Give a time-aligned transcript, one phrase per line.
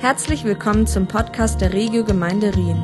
[0.00, 2.80] Herzlich willkommen zum Podcast der Regio Gemeinde Rien.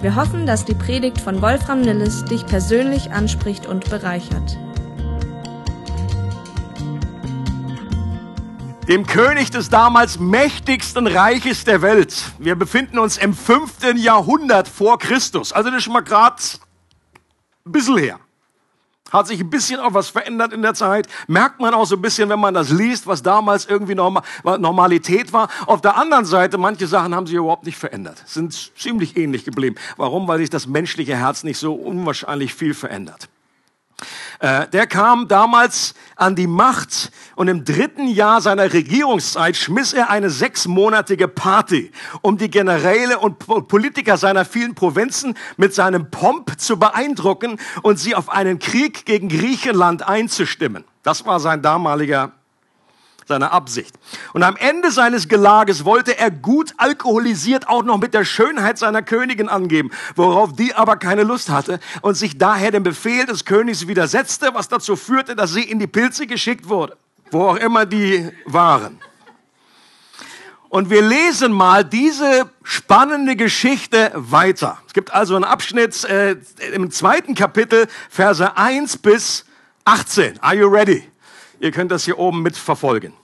[0.00, 4.58] Wir hoffen, dass die Predigt von Wolfram Nilles dich persönlich anspricht und bereichert.
[8.88, 12.32] Dem König des damals mächtigsten Reiches der Welt.
[12.40, 15.52] Wir befinden uns im fünften Jahrhundert vor Christus.
[15.52, 16.42] Also das ist schon mal gerade
[17.64, 18.18] ein bisschen her.
[19.14, 21.06] Hat sich ein bisschen auch was verändert in der Zeit.
[21.28, 25.48] Merkt man auch so ein bisschen, wenn man das liest, was damals irgendwie Normalität war.
[25.66, 28.20] Auf der anderen Seite, manche Sachen haben sich überhaupt nicht verändert.
[28.26, 29.76] Sind ziemlich ähnlich geblieben.
[29.96, 30.26] Warum?
[30.26, 33.28] Weil sich das menschliche Herz nicht so unwahrscheinlich viel verändert.
[34.44, 40.10] Äh, der kam damals an die Macht und im dritten Jahr seiner Regierungszeit schmiss er
[40.10, 41.90] eine sechsmonatige Party,
[42.20, 48.14] um die Generäle und Politiker seiner vielen Provinzen mit seinem Pomp zu beeindrucken und sie
[48.14, 50.84] auf einen Krieg gegen Griechenland einzustimmen.
[51.02, 52.32] Das war sein damaliger
[53.26, 53.94] seine Absicht.
[54.32, 59.02] Und am Ende seines Gelages wollte er gut alkoholisiert auch noch mit der Schönheit seiner
[59.02, 63.88] Königin angeben, worauf die aber keine Lust hatte und sich daher dem Befehl des Königs
[63.88, 66.96] widersetzte, was dazu führte, dass sie in die Pilze geschickt wurde,
[67.30, 69.00] wo auch immer die waren.
[70.74, 74.78] Und wir lesen mal diese spannende Geschichte weiter.
[74.88, 76.36] Es gibt also einen Abschnitt äh,
[76.72, 79.44] im zweiten Kapitel, Verse 1 bis
[79.84, 80.40] 18.
[80.40, 81.04] Are you ready?
[81.64, 83.14] Ihr könnt das hier oben mitverfolgen.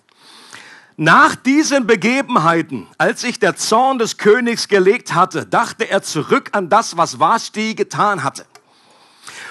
[0.96, 6.70] Nach diesen Begebenheiten, als sich der Zorn des Königs gelegt hatte, dachte er zurück an
[6.70, 8.46] das, was Vashti getan hatte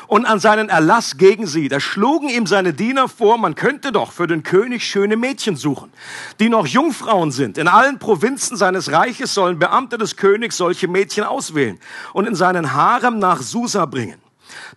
[0.08, 1.68] und an seinen Erlass gegen sie.
[1.68, 5.94] Da schlugen ihm seine Diener vor, man könnte doch für den König schöne Mädchen suchen,
[6.40, 7.60] die noch Jungfrauen sind.
[7.60, 11.80] In allen Provinzen seines Reiches sollen Beamte des Königs solche Mädchen auswählen
[12.14, 14.20] und in seinen Harem nach Susa bringen.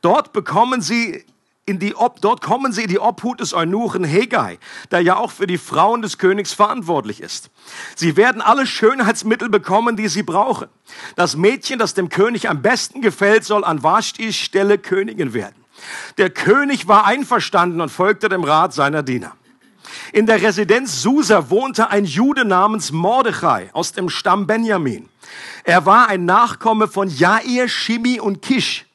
[0.03, 1.25] Dort bekommen sie
[1.65, 4.59] in die Ob dort kommen sie in die Obhut des Eunuchen Hegai,
[4.91, 7.51] der ja auch für die Frauen des Königs verantwortlich ist.
[7.95, 10.69] Sie werden alle Schönheitsmittel bekommen, die sie brauchen.
[11.15, 15.55] Das Mädchen, das dem König am besten gefällt, soll an Vashtis Stelle Königin werden.
[16.19, 19.33] Der König war einverstanden und folgte dem Rat seiner Diener.
[20.13, 25.09] In der Residenz Susa wohnte ein Jude namens Mordechai aus dem Stamm Benjamin.
[25.65, 28.87] Er war ein Nachkomme von Jair, Shimi und Kish.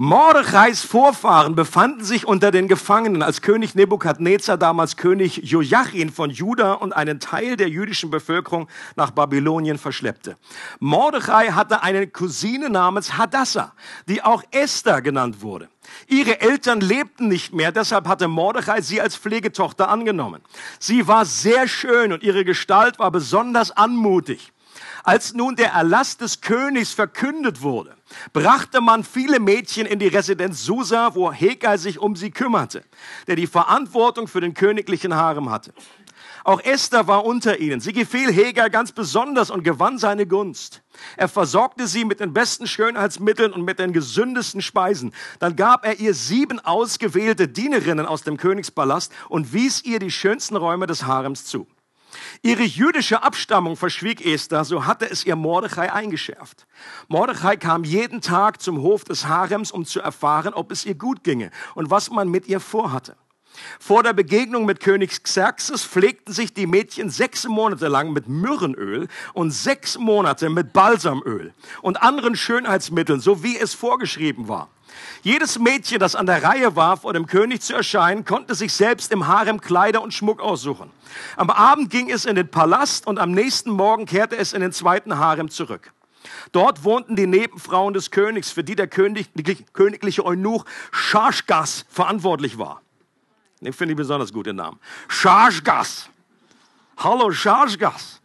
[0.00, 6.74] Mordechais Vorfahren befanden sich unter den Gefangenen, als König Nebukadnezar damals König Joachim von Juda
[6.74, 10.36] und einen Teil der jüdischen Bevölkerung nach Babylonien verschleppte.
[10.78, 13.72] Mordechai hatte eine Cousine namens Hadassah,
[14.06, 15.68] die auch Esther genannt wurde.
[16.06, 20.42] Ihre Eltern lebten nicht mehr, deshalb hatte Mordechai sie als Pflegetochter angenommen.
[20.78, 24.52] Sie war sehr schön und ihre Gestalt war besonders anmutig.
[25.08, 27.96] Als nun der Erlass des Königs verkündet wurde,
[28.34, 32.84] brachte man viele Mädchen in die Residenz Susa, wo Hegai sich um sie kümmerte,
[33.26, 35.72] der die Verantwortung für den königlichen Harem hatte.
[36.44, 37.80] Auch Esther war unter ihnen.
[37.80, 40.82] Sie gefiel Hegai ganz besonders und gewann seine Gunst.
[41.16, 45.14] Er versorgte sie mit den besten Schönheitsmitteln und mit den gesündesten Speisen.
[45.38, 50.56] Dann gab er ihr sieben ausgewählte Dienerinnen aus dem Königspalast und wies ihr die schönsten
[50.56, 51.66] Räume des Harems zu.
[52.42, 56.66] Ihre jüdische Abstammung verschwieg Esther, so hatte es ihr Mordechai eingeschärft.
[57.08, 61.24] Mordechai kam jeden Tag zum Hof des Harems, um zu erfahren, ob es ihr gut
[61.24, 63.16] ginge und was man mit ihr vorhatte.
[63.80, 69.08] Vor der Begegnung mit König Xerxes pflegten sich die Mädchen sechs Monate lang mit Myrrenöl
[69.34, 71.52] und sechs Monate mit Balsamöl
[71.82, 74.70] und anderen Schönheitsmitteln, so wie es vorgeschrieben war.
[75.22, 79.12] Jedes Mädchen, das an der Reihe war, vor dem König zu erscheinen, konnte sich selbst
[79.12, 80.90] im Harem Kleider und Schmuck aussuchen.
[81.36, 84.72] Am Abend ging es in den Palast und am nächsten Morgen kehrte es in den
[84.72, 85.92] zweiten Harem zurück.
[86.52, 92.82] Dort wohnten die Nebenfrauen des Königs, für die der königliche Eunuch Schashgas verantwortlich war.
[93.60, 94.78] Den finde ich besonders gut, den Namen.
[95.08, 96.08] Schashgas.
[96.96, 98.17] Hallo Schashgas.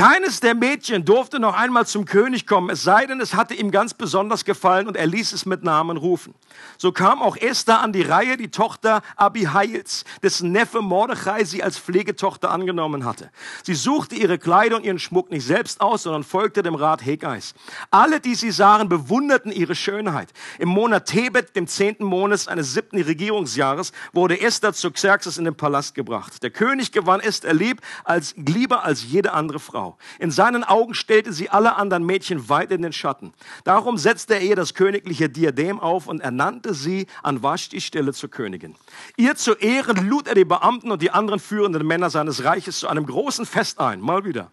[0.00, 3.70] Keines der Mädchen durfte noch einmal zum König kommen, es sei denn, es hatte ihm
[3.70, 6.32] ganz besonders gefallen und er ließ es mit Namen rufen.
[6.78, 11.78] So kam auch Esther an die Reihe, die Tochter Abihails, dessen Neffe Mordechai sie als
[11.78, 13.30] Pflegetochter angenommen hatte.
[13.62, 17.52] Sie suchte ihre Kleider und ihren Schmuck nicht selbst aus, sondern folgte dem Rat Hegais.
[17.90, 20.32] Alle, die sie sahen, bewunderten ihre Schönheit.
[20.58, 25.56] Im Monat Tebet, dem zehnten Monats eines siebten Regierungsjahres, wurde Esther zu Xerxes in den
[25.56, 26.42] Palast gebracht.
[26.42, 29.89] Der König gewann Esther lieb als, lieber als jede andere Frau.
[30.18, 33.32] In seinen Augen stellte sie alle anderen Mädchen weit in den Schatten.
[33.64, 38.30] Darum setzte er ihr das königliche Diadem auf und ernannte sie an Vashti Stelle zur
[38.30, 38.74] Königin.
[39.16, 42.88] Ihr zu Ehren lud er die Beamten und die anderen führenden Männer seines Reiches zu
[42.88, 44.00] einem großen Fest ein.
[44.00, 44.50] Mal wieder.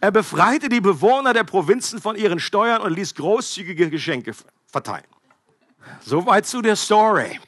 [0.00, 4.32] Er befreite die Bewohner der Provinzen von ihren Steuern und ließ großzügige Geschenke
[4.66, 5.04] verteilen.
[6.00, 7.38] Soweit zu der Story.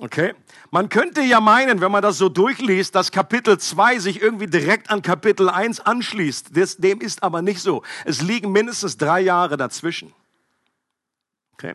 [0.00, 0.34] Okay?
[0.70, 4.90] Man könnte ja meinen, wenn man das so durchliest, dass Kapitel 2 sich irgendwie direkt
[4.90, 6.54] an Kapitel 1 anschließt.
[6.54, 7.82] Das, dem ist aber nicht so.
[8.04, 10.12] Es liegen mindestens drei Jahre dazwischen.
[11.54, 11.74] Okay?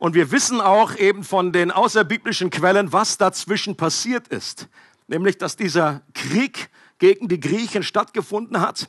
[0.00, 4.68] Und wir wissen auch eben von den außerbiblischen Quellen, was dazwischen passiert ist.
[5.06, 8.88] Nämlich, dass dieser Krieg gegen die Griechen stattgefunden hat.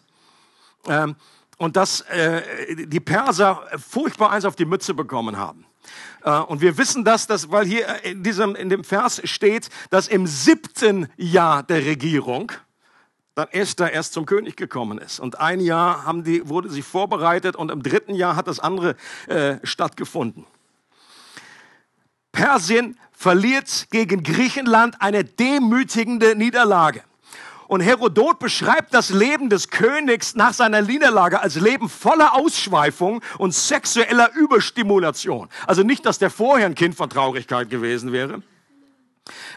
[0.88, 1.15] Ähm,
[1.57, 5.65] und dass äh, die Perser furchtbar eins auf die Mütze bekommen haben.
[6.23, 10.07] Äh, und wir wissen das, dass, weil hier in, diesem, in dem Vers steht, dass
[10.07, 12.51] im siebten Jahr der Regierung
[13.35, 15.19] dann Esther erst zum König gekommen ist.
[15.19, 18.95] Und ein Jahr haben die, wurde sie vorbereitet und im dritten Jahr hat das andere
[19.27, 20.45] äh, stattgefunden.
[22.31, 27.03] Persien verliert gegen Griechenland eine demütigende Niederlage.
[27.67, 33.53] Und Herodot beschreibt das Leben des Königs nach seiner Niederlage als Leben voller Ausschweifung und
[33.53, 35.50] sexueller Überstimulation.
[35.65, 38.41] Also nicht, dass der vorher ein Kind von Traurigkeit gewesen wäre.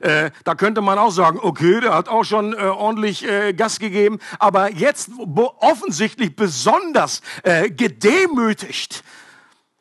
[0.01, 3.79] Äh, da könnte man auch sagen, okay, der hat auch schon äh, ordentlich äh, Gas
[3.79, 5.11] gegeben, aber jetzt
[5.59, 9.05] offensichtlich besonders äh, gedemütigt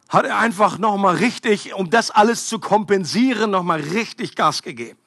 [0.09, 4.97] hat er einfach nochmal richtig, um das alles zu kompensieren, nochmal richtig Gas gegeben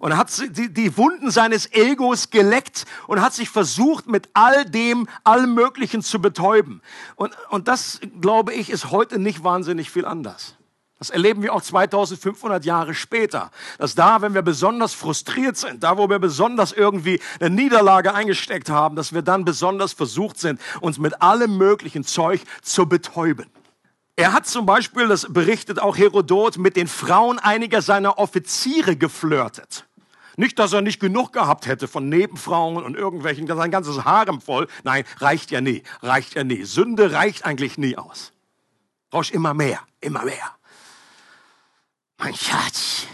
[0.00, 5.54] und hat die, Wunden seines Egos geleckt und hat sich versucht, mit all dem, allem
[5.54, 6.82] Möglichen zu betäuben.
[7.14, 10.56] Und, und das, glaube ich, ist heute nicht wahnsinnig viel anders.
[10.98, 13.50] Das erleben wir auch 2500 Jahre später.
[13.78, 18.68] Dass da, wenn wir besonders frustriert sind, da, wo wir besonders irgendwie eine Niederlage eingesteckt
[18.68, 23.46] haben, dass wir dann besonders versucht sind, uns mit allem möglichen Zeug zu betäuben.
[24.16, 29.86] Er hat zum Beispiel, das berichtet auch Herodot, mit den Frauen einiger seiner Offiziere geflirtet.
[30.40, 34.68] Nicht, dass er nicht genug gehabt hätte von Nebenfrauen und irgendwelchen, sein ganzes Harem voll.
[34.84, 36.64] Nein, reicht ja nie, reicht ja nie.
[36.64, 38.32] Sünde reicht eigentlich nie aus.
[39.10, 40.56] Brauchst immer mehr, immer mehr.
[42.16, 43.06] Mein Schatz,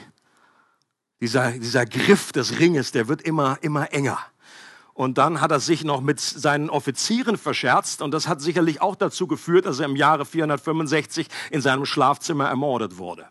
[1.20, 4.20] dieser, dieser Griff des Ringes, der wird immer, immer enger.
[4.94, 8.94] Und dann hat er sich noch mit seinen Offizieren verscherzt und das hat sicherlich auch
[8.94, 13.26] dazu geführt, dass er im Jahre 465 in seinem Schlafzimmer ermordet wurde,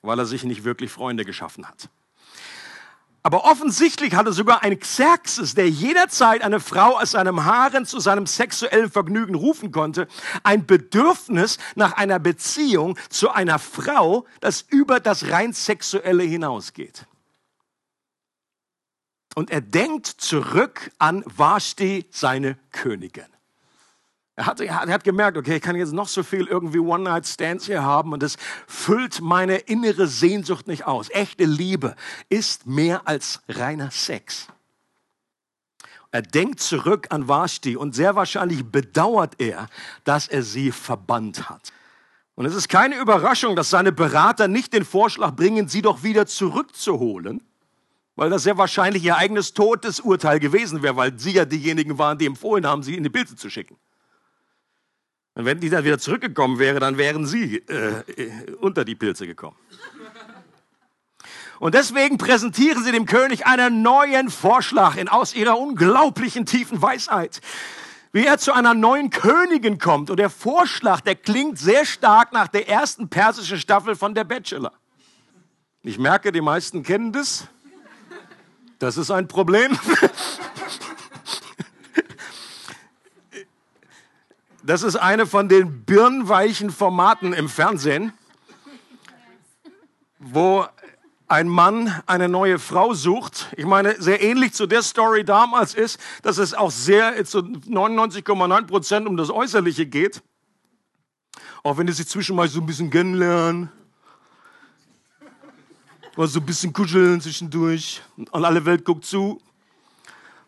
[0.00, 1.90] weil er sich nicht wirklich Freunde geschaffen hat.
[3.22, 8.26] Aber offensichtlich hatte sogar ein Xerxes, der jederzeit eine Frau aus seinem Haaren zu seinem
[8.26, 10.08] sexuellen Vergnügen rufen konnte,
[10.42, 17.06] ein Bedürfnis nach einer Beziehung zu einer Frau, das über das rein sexuelle hinausgeht.
[19.34, 23.26] Und er denkt zurück an Vashti, seine Königin.
[24.40, 27.82] Er hat, er hat gemerkt, okay, ich kann jetzt noch so viel irgendwie One-Night-Stands hier
[27.82, 31.10] haben und es füllt meine innere Sehnsucht nicht aus.
[31.10, 31.94] Echte Liebe
[32.30, 34.46] ist mehr als reiner Sex.
[36.10, 39.68] Er denkt zurück an Vashti und sehr wahrscheinlich bedauert er,
[40.04, 41.74] dass er sie verbannt hat.
[42.34, 46.24] Und es ist keine Überraschung, dass seine Berater nicht den Vorschlag bringen, sie doch wieder
[46.24, 47.42] zurückzuholen,
[48.16, 52.24] weil das sehr wahrscheinlich ihr eigenes Todesurteil gewesen wäre, weil sie ja diejenigen waren, die
[52.24, 53.76] empfohlen haben, sie in die Pilze zu schicken.
[55.34, 59.26] Und wenn die dann wieder zurückgekommen wäre, dann wären sie äh, äh, unter die Pilze
[59.26, 59.56] gekommen.
[61.60, 67.40] Und deswegen präsentieren sie dem König einen neuen Vorschlag in, aus ihrer unglaublichen tiefen Weisheit,
[68.12, 70.10] wie er zu einer neuen Königin kommt.
[70.10, 74.72] Und der Vorschlag, der klingt sehr stark nach der ersten persischen Staffel von der Bachelor.
[75.82, 77.46] Ich merke, die meisten kennen das.
[78.78, 79.78] Das ist ein Problem.
[84.70, 88.12] Das ist eine von den birnweichen Formaten im Fernsehen,
[90.20, 90.64] wo
[91.26, 93.48] ein Mann eine neue Frau sucht.
[93.56, 98.66] Ich meine, sehr ähnlich zu der Story damals ist, dass es auch sehr zu 99,9
[98.68, 100.22] Prozent um das Äußerliche geht.
[101.64, 103.72] Auch wenn die sich zwischenmal so ein bisschen kennenlernen.
[106.16, 109.42] Mal so ein bisschen kuscheln zwischendurch und alle Welt guckt zu.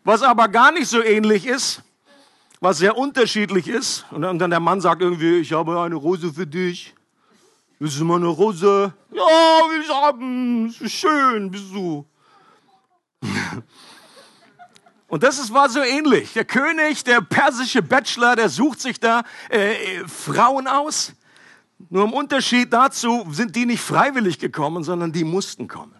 [0.05, 1.83] Was aber gar nicht so ähnlich ist,
[2.63, 4.05] was sehr unterschiedlich ist.
[4.09, 6.93] Und dann der Mann sagt irgendwie, ich habe eine Rose für dich.
[7.77, 8.93] Willst du mal eine Rose?
[9.11, 10.73] Ja, will ich haben.
[10.87, 12.05] Schön, bist du.
[15.09, 16.31] Und das ist, war so ähnlich.
[16.31, 21.11] Der König, der persische Bachelor, der sucht sich da äh, Frauen aus.
[21.89, 25.93] Nur im Unterschied dazu sind die nicht freiwillig gekommen, sondern die mussten kommen.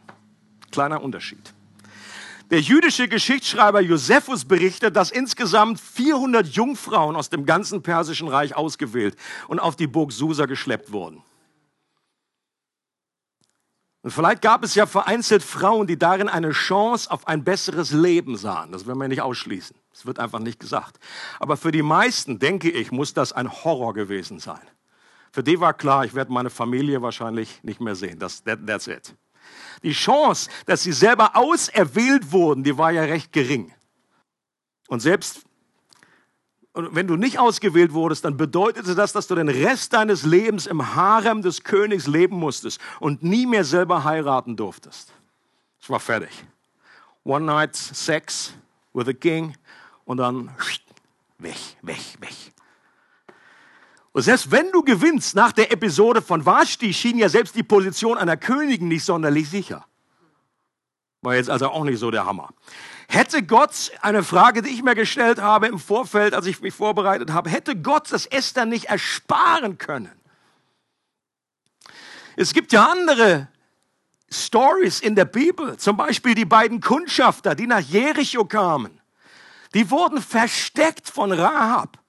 [0.72, 1.54] Kleiner Unterschied.
[2.54, 9.16] Der jüdische Geschichtsschreiber Josephus berichtet, dass insgesamt 400 Jungfrauen aus dem ganzen persischen Reich ausgewählt
[9.48, 11.24] und auf die Burg Susa geschleppt wurden.
[14.04, 18.38] Und vielleicht gab es ja vereinzelt Frauen, die darin eine Chance auf ein besseres Leben
[18.38, 18.72] sahen.
[18.72, 19.76] Das werden wir nicht ausschließen.
[19.90, 21.00] Das wird einfach nicht gesagt.
[21.40, 24.62] Aber für die meisten, denke ich, muss das ein Horror gewesen sein.
[25.32, 28.20] Für die war klar, ich werde meine Familie wahrscheinlich nicht mehr sehen.
[28.20, 29.16] Das, that, that's it.
[29.84, 33.74] Die Chance, dass sie selber auserwählt wurden, die war ja recht gering.
[34.88, 35.44] Und selbst
[36.74, 40.96] wenn du nicht ausgewählt wurdest, dann bedeutete das, dass du den Rest deines Lebens im
[40.96, 45.14] Harem des Königs leben musstest und nie mehr selber heiraten durftest.
[45.80, 46.32] Es war fertig.
[47.24, 48.54] One night sex
[48.94, 49.56] with a king
[50.06, 50.50] und dann
[51.38, 52.53] weg, weg, weg.
[54.14, 58.18] Und selbst wenn du gewinnst nach der Episode von Vashti, schien ja selbst die Position
[58.18, 59.86] einer Königin nicht sonderlich sicher.
[61.24, 62.50] War jetzt also auch nicht so der Hammer.
[63.08, 67.32] Hätte Gott, eine Frage, die ich mir gestellt habe im Vorfeld, als ich mich vorbereitet
[67.32, 70.12] habe, hätte Gott das Esther nicht ersparen können?
[72.36, 73.48] Es gibt ja andere
[74.32, 79.00] Stories in der Bibel, zum Beispiel die beiden Kundschafter, die nach Jericho kamen.
[79.74, 82.03] Die wurden versteckt von Rahab.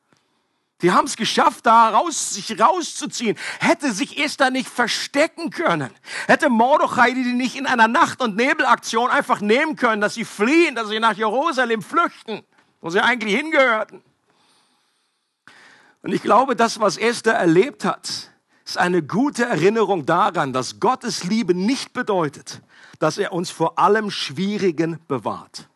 [0.82, 3.38] Die haben es geschafft, da raus, sich rauszuziehen.
[3.60, 5.90] Hätte sich Esther nicht verstecken können.
[6.26, 10.74] Hätte Mordechai die nicht in einer Nacht- und Nebelaktion einfach nehmen können, dass sie fliehen,
[10.74, 12.42] dass sie nach Jerusalem flüchten,
[12.80, 14.02] wo sie eigentlich hingehörten.
[16.02, 18.30] Und ich glaube, das, was Esther erlebt hat,
[18.64, 22.62] ist eine gute Erinnerung daran, dass Gottes Liebe nicht bedeutet,
[22.98, 25.68] dass er uns vor allem Schwierigen bewahrt.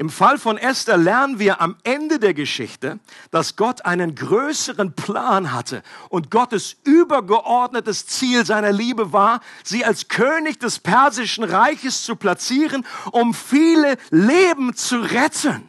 [0.00, 5.52] Im Fall von Esther lernen wir am Ende der Geschichte, dass Gott einen größeren Plan
[5.52, 12.16] hatte und Gottes übergeordnetes Ziel seiner Liebe war, sie als König des persischen Reiches zu
[12.16, 15.68] platzieren, um viele Leben zu retten.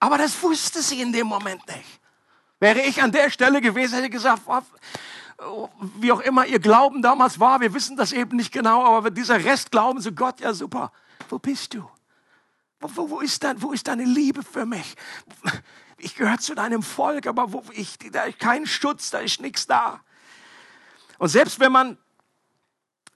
[0.00, 2.00] Aber das wusste sie in dem Moment nicht.
[2.60, 4.42] Wäre ich an der Stelle gewesen, hätte ich gesagt,
[5.98, 9.42] wie auch immer ihr Glauben damals war, wir wissen das eben nicht genau, aber dieser
[9.42, 10.92] Rest glauben zu Gott, ja super,
[11.30, 11.88] wo bist du?
[12.94, 14.94] Wo, wo, ist dein, wo ist deine Liebe für mich?
[15.98, 19.66] Ich gehöre zu deinem Volk, aber wo ich, da ist kein Schutz, da ist nichts
[19.66, 20.00] da.
[21.18, 21.96] Und selbst wenn man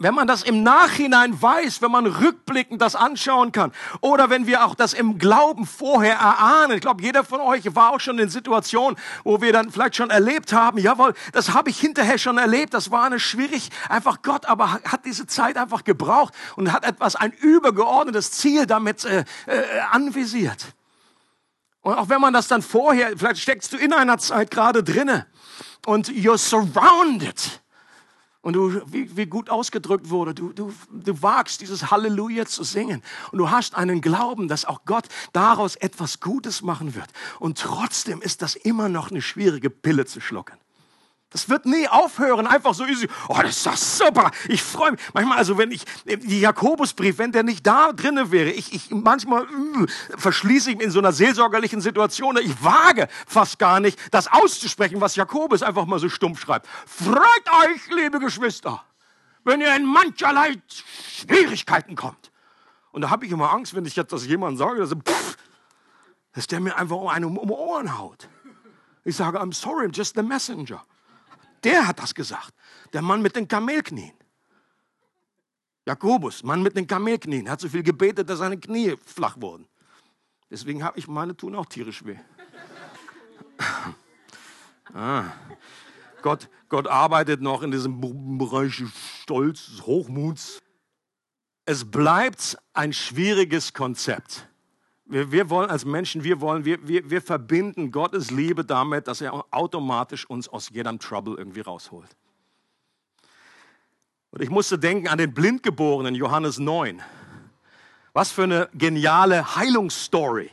[0.00, 4.64] wenn man das im Nachhinein weiß, wenn man rückblickend das anschauen kann oder wenn wir
[4.64, 6.72] auch das im Glauben vorher erahnen.
[6.72, 10.08] Ich glaube, jeder von euch war auch schon in Situationen, wo wir dann vielleicht schon
[10.08, 14.46] erlebt haben, jawohl, das habe ich hinterher schon erlebt, das war eine schwierig, einfach Gott
[14.46, 19.62] aber hat diese Zeit einfach gebraucht und hat etwas, ein übergeordnetes Ziel damit äh, äh,
[19.90, 20.74] anvisiert.
[21.82, 25.26] Und auch wenn man das dann vorher, vielleicht steckst du in einer Zeit gerade drinne
[25.84, 27.60] und you're surrounded
[28.42, 33.02] und du, wie, wie gut ausgedrückt wurde, du, du, du wagst dieses Halleluja zu singen.
[33.32, 37.08] Und du hast einen Glauben, dass auch Gott daraus etwas Gutes machen wird.
[37.38, 40.56] Und trotzdem ist das immer noch eine schwierige Pille zu schlucken.
[41.32, 43.08] Das wird nie aufhören, einfach so easy.
[43.28, 44.32] Oh, das ist doch super.
[44.48, 45.00] Ich freue mich.
[45.14, 49.44] Manchmal, also wenn ich, die Jakobusbrief, wenn der nicht da drinne wäre, ich, ich manchmal
[49.44, 52.36] äh, verschließe ich mich in so einer seelsorgerlichen Situation.
[52.38, 56.66] Ich wage fast gar nicht, das auszusprechen, was Jakobus einfach mal so stumpf schreibt.
[56.84, 58.82] Freut euch, liebe Geschwister,
[59.44, 62.32] wenn ihr in mancherlei Schwierigkeiten kommt.
[62.90, 65.36] Und da habe ich immer Angst, wenn ich jetzt das jemandem sage, dass, pff,
[66.32, 68.28] dass der mir einfach um, um Ohren haut.
[69.04, 70.82] Ich sage, I'm sorry, I'm just the messenger.
[71.64, 72.54] Der hat das gesagt.
[72.92, 74.12] Der Mann mit den Kamelknien.
[75.86, 79.66] Jakobus, Mann mit den Kamelknien, hat so viel gebetet, dass seine Knie flach wurden.
[80.50, 82.18] Deswegen habe ich meine tun auch tierisch weh.
[84.94, 85.24] ah.
[86.22, 88.00] Gott, Gott arbeitet noch in diesem
[88.38, 88.82] Bereich
[89.22, 90.60] Stolz, Hochmuts.
[91.64, 94.49] Es bleibt ein schwieriges Konzept.
[95.10, 99.20] Wir, wir wollen als Menschen, wir wollen, wir, wir, wir verbinden Gottes Liebe damit, dass
[99.20, 102.08] er automatisch uns aus jedem Trouble irgendwie rausholt.
[104.30, 107.02] Und ich musste denken an den Blindgeborenen Johannes 9.
[108.12, 110.50] Was für eine geniale Heilungsstory.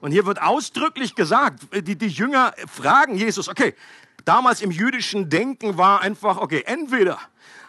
[0.00, 3.74] Und hier wird ausdrücklich gesagt, die, die Jünger fragen Jesus, okay,
[4.24, 7.18] damals im jüdischen Denken war einfach, okay, entweder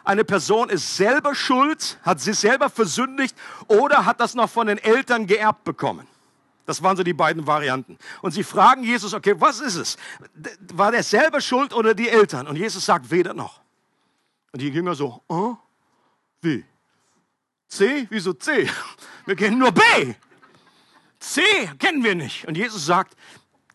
[0.06, 3.36] eine Person ist selber schuld, hat sich selber versündigt
[3.68, 6.08] oder hat das noch von den Eltern geerbt bekommen.
[6.66, 7.98] Das waren so die beiden Varianten.
[8.22, 9.98] Und sie fragen Jesus, okay, was ist es?
[10.74, 12.48] War der selber schuld oder die Eltern?
[12.48, 13.62] Und Jesus sagt, weder noch.
[14.52, 15.56] Und die Jünger so, oh,
[16.42, 16.64] wie?
[17.68, 18.08] C?
[18.10, 18.70] Wieso C?
[19.26, 19.82] Wir kennen nur B.
[21.20, 21.42] C
[21.80, 22.48] kennen wir nicht.
[22.48, 23.16] Und Jesus sagt,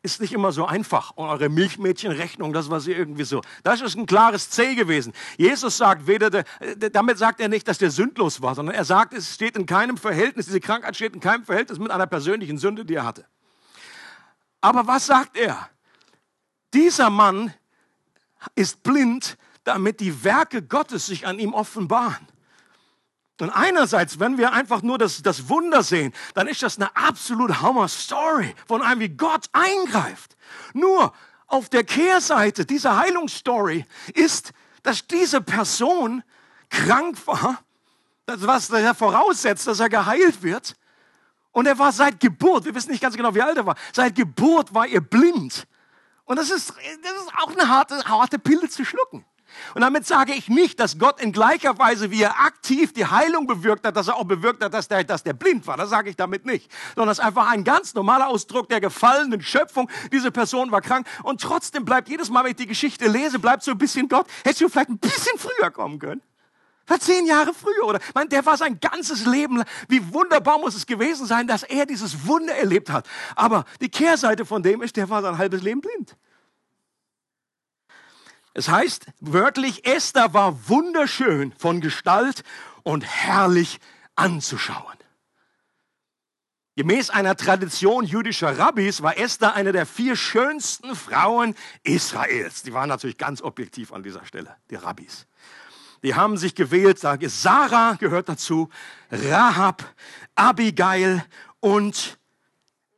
[0.03, 1.11] ist nicht immer so einfach.
[1.13, 3.43] Und eure Milchmädchenrechnung, das war sie irgendwie so.
[3.63, 5.13] Das ist ein klares C gewesen.
[5.37, 6.45] Jesus sagt weder, der,
[6.91, 9.97] damit sagt er nicht, dass der sündlos war, sondern er sagt, es steht in keinem
[9.97, 13.27] Verhältnis, diese Krankheit steht in keinem Verhältnis mit einer persönlichen Sünde, die er hatte.
[14.61, 15.69] Aber was sagt er?
[16.73, 17.53] Dieser Mann
[18.55, 22.27] ist blind, damit die Werke Gottes sich an ihm offenbaren.
[23.43, 27.61] Und einerseits, wenn wir einfach nur das, das Wunder sehen, dann ist das eine absolut
[27.61, 30.37] Hammer Story von einem, wie Gott eingreift.
[30.73, 31.13] Nur
[31.47, 36.23] auf der Kehrseite dieser Heilungsstory ist, dass diese Person
[36.69, 37.63] krank war,
[38.27, 40.77] das was er voraussetzt, dass er geheilt wird.
[41.53, 44.15] Und er war seit Geburt, wir wissen nicht ganz genau, wie alt er war, seit
[44.15, 45.67] Geburt war er blind.
[46.25, 46.71] Und das ist,
[47.03, 49.25] das ist auch eine harte, harte Pille zu schlucken.
[49.75, 53.47] Und damit sage ich nicht, dass Gott in gleicher Weise, wie er aktiv die Heilung
[53.47, 55.77] bewirkt hat, dass er auch bewirkt hat, dass der, dass der blind war.
[55.77, 56.71] Das sage ich damit nicht.
[56.95, 59.91] Sondern es ist einfach ein ganz normaler Ausdruck der gefallenen Schöpfung.
[60.13, 63.63] Diese Person war krank und trotzdem bleibt jedes Mal, wenn ich die Geschichte lese, bleibt
[63.63, 64.27] so ein bisschen Gott.
[64.45, 66.23] Hättest du vielleicht ein bisschen früher kommen können?
[66.87, 69.63] Vielleicht zehn Jahre früher oder, man, der war sein ganzes Leben.
[69.87, 73.09] Wie wunderbar muss es gewesen sein, dass er dieses Wunder erlebt hat.
[73.37, 76.17] Aber die Kehrseite von dem ist, der war sein halbes Leben blind.
[78.55, 82.43] Es heißt wörtlich, Esther war wunderschön von Gestalt
[82.83, 83.79] und herrlich
[84.17, 84.97] anzuschauen.
[86.77, 92.63] Gemäß einer Tradition jüdischer Rabbis war Esther eine der vier schönsten Frauen Israels.
[92.63, 95.27] Die waren natürlich ganz objektiv an dieser Stelle, die Rabbis.
[96.03, 98.71] Die haben sich gewählt, sage ich, Sarah gehört dazu,
[99.11, 99.85] Rahab,
[100.35, 101.23] Abigail
[101.61, 102.19] und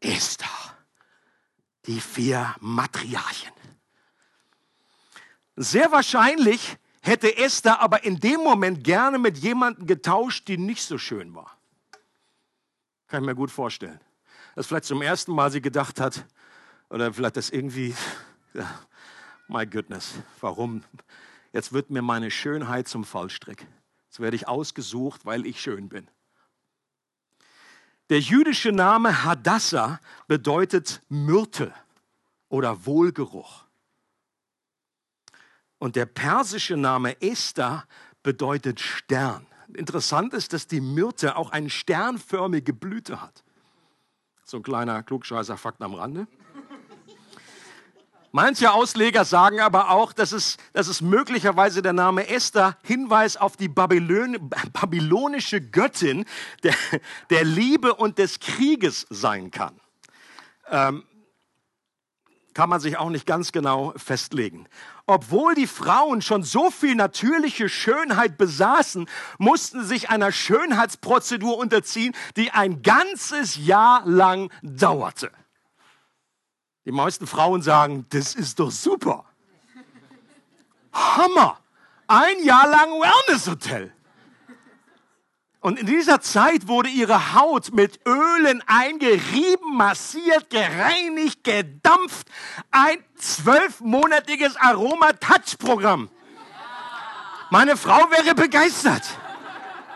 [0.00, 0.46] Esther.
[1.86, 3.61] Die vier Matriarchen.
[5.62, 10.98] Sehr wahrscheinlich hätte Esther aber in dem Moment gerne mit jemandem getauscht, die nicht so
[10.98, 11.56] schön war.
[13.06, 14.00] Kann ich mir gut vorstellen.
[14.56, 16.26] Dass vielleicht zum ersten Mal sie gedacht hat,
[16.90, 17.94] oder vielleicht das irgendwie,
[18.54, 18.68] ja,
[19.46, 20.82] my goodness, warum?
[21.52, 23.64] Jetzt wird mir meine Schönheit zum Fallstrick.
[24.06, 26.08] Jetzt werde ich ausgesucht, weil ich schön bin.
[28.10, 31.72] Der jüdische Name Hadassah bedeutet Myrte
[32.48, 33.61] oder Wohlgeruch.
[35.82, 37.88] Und der persische Name Esther
[38.22, 39.48] bedeutet Stern.
[39.74, 43.42] Interessant ist, dass die Myrte auch eine sternförmige Blüte hat.
[44.44, 46.28] So ein kleiner klugscheißer Fakt am Rande.
[48.30, 53.56] Manche Ausleger sagen aber auch, dass es, dass es möglicherweise der Name Esther Hinweis auf
[53.56, 56.26] die Babylon, babylonische Göttin
[56.62, 56.76] der,
[57.30, 59.74] der Liebe und des Krieges sein kann.
[60.70, 61.02] Ähm,
[62.54, 64.68] kann man sich auch nicht ganz genau festlegen.
[65.06, 72.50] Obwohl die Frauen schon so viel natürliche Schönheit besaßen, mussten sich einer Schönheitsprozedur unterziehen, die
[72.50, 75.30] ein ganzes Jahr lang dauerte.
[76.84, 79.24] Die meisten Frauen sagen, das ist doch super.
[80.92, 81.58] Hammer.
[82.06, 83.92] Ein Jahr lang Wellness-Hotel.
[85.62, 92.26] Und in dieser Zeit wurde ihre Haut mit Ölen eingerieben, massiert, gereinigt, gedampft.
[92.72, 96.10] Ein zwölfmonatiges Aroma-Touch-Programm.
[97.50, 99.04] Meine Frau wäre begeistert.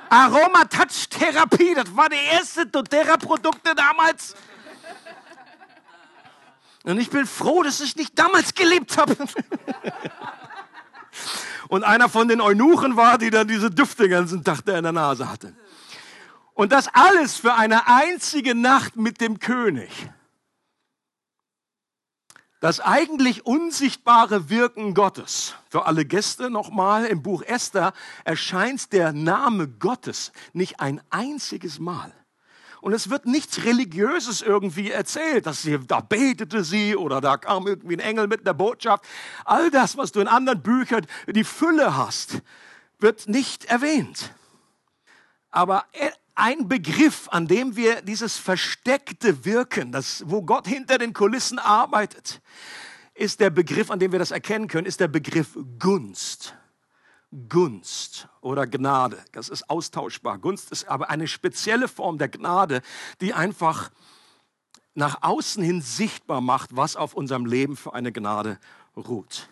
[0.08, 4.36] Aroma-Touch-Therapie, das war die erste doTERRA-Produkte damals.
[6.84, 9.16] Und ich bin froh, dass ich nicht damals gelebt habe.
[11.68, 14.92] Und einer von den Eunuchen war, die dann diese Düfte den ganzen Tag in der
[14.92, 15.54] Nase hatte.
[16.54, 19.90] Und das alles für eine einzige Nacht mit dem König.
[22.60, 25.54] Das eigentlich unsichtbare Wirken Gottes.
[25.68, 27.92] Für alle Gäste nochmal, im Buch Esther
[28.24, 32.12] erscheint der Name Gottes nicht ein einziges Mal.
[32.86, 37.66] Und es wird nichts Religiöses irgendwie erzählt, dass sie, da betete sie oder da kam
[37.66, 39.04] irgendwie ein Engel mit einer Botschaft.
[39.44, 42.42] All das, was du in anderen Büchern die Fülle hast,
[43.00, 44.32] wird nicht erwähnt.
[45.50, 45.86] Aber
[46.36, 52.40] ein Begriff, an dem wir dieses versteckte Wirken, das, wo Gott hinter den Kulissen arbeitet,
[53.14, 56.54] ist der Begriff, an dem wir das erkennen können, ist der Begriff Gunst.
[57.48, 59.22] Gunst oder Gnade.
[59.32, 60.38] Das ist austauschbar.
[60.38, 62.82] Gunst ist aber eine spezielle Form der Gnade,
[63.20, 63.90] die einfach
[64.94, 68.58] nach außen hin sichtbar macht, was auf unserem Leben für eine Gnade
[68.96, 69.48] ruht.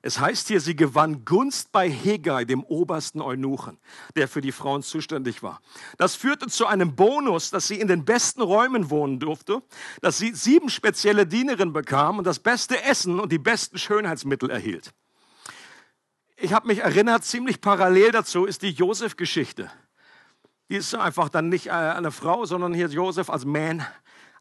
[0.00, 3.78] Es heißt hier, sie gewann Gunst bei Hegai, dem obersten Eunuchen,
[4.14, 5.60] der für die Frauen zuständig war.
[5.96, 9.60] Das führte zu einem Bonus, dass sie in den besten Räumen wohnen durfte,
[10.00, 14.94] dass sie sieben spezielle Dienerinnen bekam und das beste Essen und die besten Schönheitsmittel erhielt.
[16.40, 19.70] Ich habe mich erinnert, ziemlich parallel dazu ist die Josef-Geschichte.
[20.68, 23.84] Die ist einfach dann nicht äh, eine Frau, sondern hier Josef als Man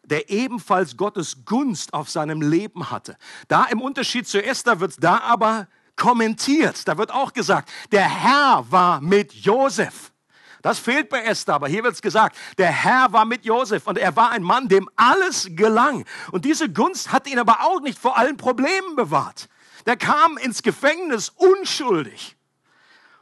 [0.04, 3.18] der ebenfalls Gottes Gunst auf seinem Leben hatte.
[3.48, 6.88] Da im Unterschied zu Esther wird da aber kommentiert.
[6.88, 10.14] Da wird auch gesagt, der Herr war mit Josef.
[10.62, 13.98] Das fehlt bei Esther, aber hier wird es gesagt, der Herr war mit Josef und
[13.98, 16.06] er war ein Mann, dem alles gelang.
[16.32, 19.50] Und diese Gunst hat ihn aber auch nicht vor allen Problemen bewahrt.
[19.88, 22.36] Der kam ins Gefängnis unschuldig.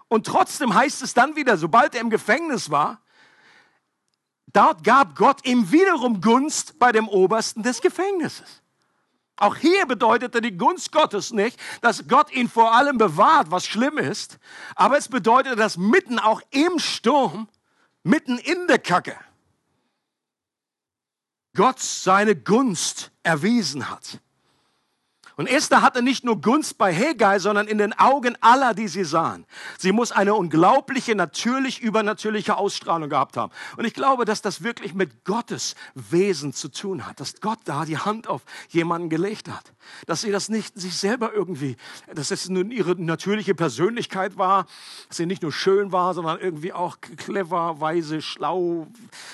[0.10, 3.02] Und trotzdem heißt es dann wieder, sobald er im Gefängnis war,
[4.56, 8.62] Dort gab Gott ihm wiederum Gunst bei dem Obersten des Gefängnisses.
[9.36, 13.98] Auch hier bedeutete die Gunst Gottes nicht, dass Gott ihn vor allem bewahrt, was schlimm
[13.98, 14.40] ist,
[14.76, 17.50] aber es bedeutete, dass mitten auch im Sturm,
[18.04, 19.18] mitten in der Kacke,
[21.54, 24.22] Gott seine Gunst erwiesen hat.
[25.38, 29.04] Und Esther hatte nicht nur Gunst bei Hegai, sondern in den Augen aller, die sie
[29.04, 29.46] sahen.
[29.78, 33.52] Sie muss eine unglaubliche, natürlich übernatürliche Ausstrahlung gehabt haben.
[33.76, 37.84] Und ich glaube, dass das wirklich mit Gottes Wesen zu tun hat, dass Gott da
[37.84, 39.74] die Hand auf jemanden gelegt hat.
[40.06, 41.76] Dass sie das nicht sich selber irgendwie,
[42.14, 44.66] dass es nun ihre natürliche Persönlichkeit war,
[45.10, 48.88] dass sie nicht nur schön war, sondern irgendwie auch clever, weise, schlau,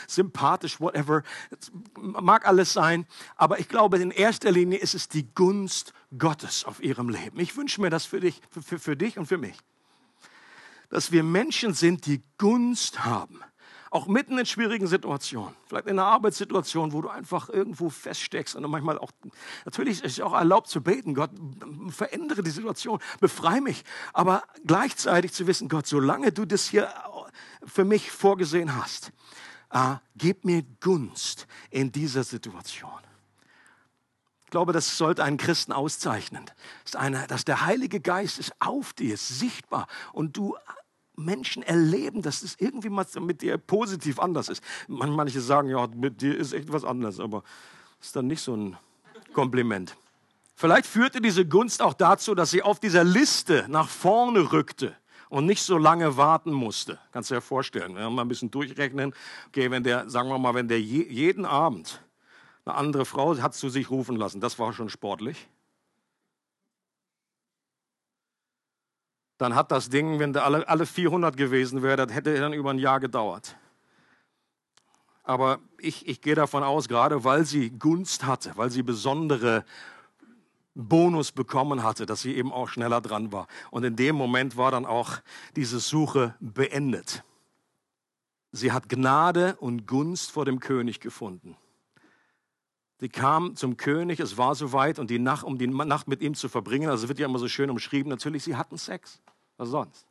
[0.07, 1.21] sympathisch, whatever.
[1.51, 3.05] Das mag alles sein.
[3.35, 7.39] Aber ich glaube, in erster Linie ist es die Gunst Gottes auf ihrem Leben.
[7.39, 9.57] Ich wünsche mir das für dich, für, für, für dich und für mich.
[10.89, 13.41] Dass wir Menschen sind, die Gunst haben.
[13.89, 15.53] Auch mitten in schwierigen Situationen.
[15.67, 19.11] Vielleicht in einer Arbeitssituation, wo du einfach irgendwo feststeckst und manchmal auch,
[19.65, 21.13] natürlich ist es auch erlaubt zu beten.
[21.13, 21.31] Gott,
[21.89, 23.83] verändere die Situation, befreie mich.
[24.13, 26.89] Aber gleichzeitig zu wissen, Gott, solange du das hier
[27.65, 29.11] für mich vorgesehen hast,
[29.71, 32.91] äh, gib mir Gunst in dieser Situation.
[34.51, 36.43] Ich glaube, das sollte einen Christen auszeichnen.
[36.83, 40.57] Das eine, dass der Heilige Geist ist auf dir, ist sichtbar und du
[41.15, 44.61] Menschen erleben, dass es irgendwie mit dir positiv anders ist.
[44.89, 47.43] Manche sagen, ja, mit dir ist echt was anderes, aber
[48.01, 48.77] ist dann nicht so ein
[49.31, 49.95] Kompliment.
[50.53, 54.93] Vielleicht führte diese Gunst auch dazu, dass sie auf dieser Liste nach vorne rückte
[55.29, 56.99] und nicht so lange warten musste.
[57.13, 57.95] Kannst du dir vorstellen.
[57.95, 59.13] Wir haben mal ein bisschen durchrechnen.
[59.47, 62.01] Okay, wenn der, sagen wir mal, wenn der je, jeden Abend
[62.71, 64.41] eine andere Frau hat zu sich rufen lassen.
[64.41, 65.47] Das war schon sportlich.
[69.37, 72.69] Dann hat das Ding, wenn da alle, alle 400 gewesen wäre, das hätte dann über
[72.69, 73.57] ein Jahr gedauert.
[75.23, 79.65] Aber ich, ich gehe davon aus, gerade weil sie Gunst hatte, weil sie besondere
[80.73, 83.47] Bonus bekommen hatte, dass sie eben auch schneller dran war.
[83.71, 85.19] Und in dem Moment war dann auch
[85.55, 87.23] diese Suche beendet.
[88.51, 91.57] Sie hat Gnade und Gunst vor dem König gefunden.
[93.01, 96.35] Sie kam zum König, es war soweit und die Nacht, um die Nacht mit ihm
[96.35, 99.19] zu verbringen, also wird ja immer so schön umschrieben, natürlich, sie hatten Sex.
[99.57, 100.05] Was sonst?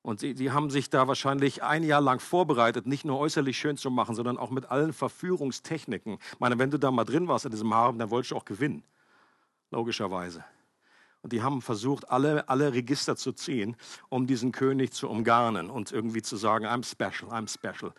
[0.00, 3.76] Und sie, sie haben sich da wahrscheinlich ein Jahr lang vorbereitet, nicht nur äußerlich schön
[3.76, 6.14] zu machen, sondern auch mit allen Verführungstechniken.
[6.32, 8.46] Ich meine, wenn du da mal drin warst in diesem Harem, dann wolltest du auch
[8.46, 8.82] gewinnen.
[9.70, 10.42] Logischerweise.
[11.22, 13.76] Und die haben versucht, alle, alle Register zu ziehen,
[14.08, 17.92] um diesen König zu umgarnen und irgendwie zu sagen, I'm special, I'm special.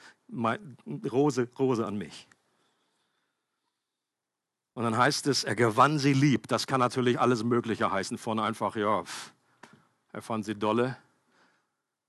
[1.09, 2.27] Rose, Rose an mich.
[4.73, 6.47] Und dann heißt es, er gewann sie lieb.
[6.47, 9.03] Das kann natürlich alles Mögliche heißen, von einfach, ja,
[10.12, 10.97] er fand sie dolle,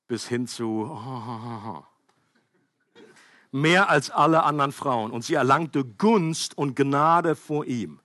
[0.09, 1.85] bis hin zu oh, oh, oh.
[3.53, 5.12] mehr als alle anderen Frauen.
[5.12, 8.00] Und sie erlangte Gunst und Gnade vor ihm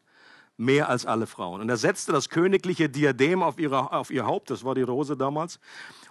[0.60, 1.62] mehr als alle Frauen.
[1.62, 5.16] Und er setzte das königliche Diadem auf, ihre, auf ihr Haupt, das war die Rose
[5.16, 5.60] damals,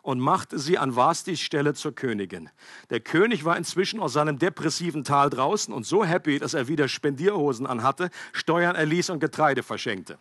[0.01, 2.49] und machte sie an Vastis Stelle zur Königin.
[2.89, 6.89] Der König war inzwischen aus seinem depressiven Tal draußen und so happy, dass er wieder
[6.89, 10.19] Spendierhosen anhatte, Steuern erließ und Getreide verschenkte.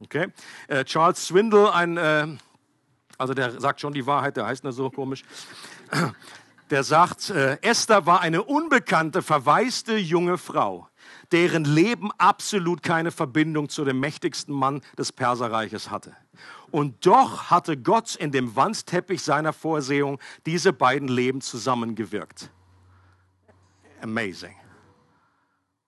[0.00, 0.28] Okay?
[0.68, 2.28] Äh, Charles Swindle, ein, äh,
[3.18, 5.22] also der sagt schon die Wahrheit, der heißt nur so komisch,
[6.70, 10.88] der sagt, äh, Esther war eine unbekannte, verwaiste junge Frau
[11.32, 16.14] deren Leben absolut keine Verbindung zu dem mächtigsten Mann des Perserreiches hatte.
[16.70, 22.50] Und doch hatte Gott in dem Wandteppich seiner Vorsehung diese beiden Leben zusammengewirkt.
[24.00, 24.61] Amazing.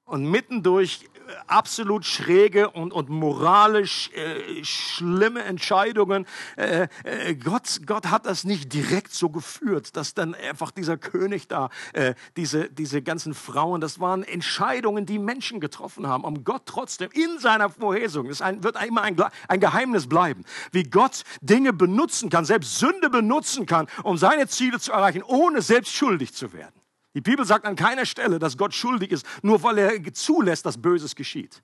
[0.06, 1.08] Und mittendurch
[1.46, 6.26] absolut schräge und, und moralisch äh, schlimme Entscheidungen.
[6.56, 11.48] Äh, äh, Gott, Gott hat das nicht direkt so geführt, dass dann einfach dieser König
[11.48, 16.62] da, äh, diese, diese ganzen Frauen, das waren Entscheidungen, die Menschen getroffen haben, um Gott
[16.66, 19.16] trotzdem in seiner Vorhesung, das ein, wird immer ein,
[19.48, 24.78] ein Geheimnis bleiben, wie Gott Dinge benutzen kann, selbst Sünde benutzen kann, um seine Ziele
[24.78, 26.83] zu erreichen, ohne selbst schuldig zu werden.
[27.14, 30.80] Die Bibel sagt an keiner Stelle, dass Gott schuldig ist, nur weil er zulässt, dass
[30.80, 31.62] Böses geschieht.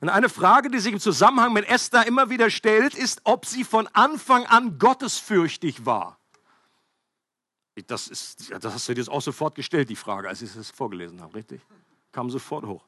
[0.00, 3.64] Und eine Frage, die sich im Zusammenhang mit Esther immer wieder stellt, ist, ob sie
[3.64, 6.18] von Anfang an gottesfürchtig war.
[7.86, 11.20] Das, ist, das hast du dir auch sofort gestellt, die Frage, als ich es vorgelesen
[11.20, 11.60] habe, richtig?
[12.12, 12.84] Kam sofort hoch.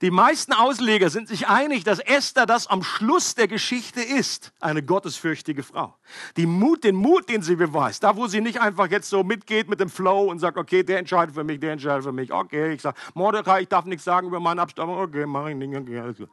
[0.00, 4.82] Die meisten Ausleger sind sich einig, dass Esther das am Schluss der Geschichte ist, eine
[4.82, 5.94] gottesfürchtige Frau.
[6.38, 9.68] Die Mut, den Mut, den sie beweist, da wo sie nicht einfach jetzt so mitgeht
[9.68, 12.72] mit dem Flow und sagt, okay, der entscheidet für mich, der entscheidet für mich, okay,
[12.72, 16.00] ich sage, Mordecai, ich darf nichts sagen über meinen Abstammung, okay, mach ich nicht, okay,
[16.00, 16.30] alles gut.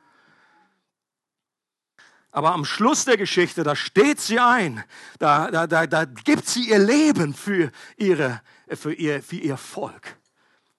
[2.31, 4.81] Aber am Schluss der Geschichte, da steht sie ein,
[5.19, 10.17] da, da, da, da gibt sie ihr Leben für, ihre, für, ihr, für ihr Volk.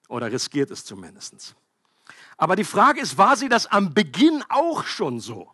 [0.07, 1.55] Oder riskiert es zumindest.
[2.39, 5.51] Aber die Frage ist, war sie das am Beginn auch schon so?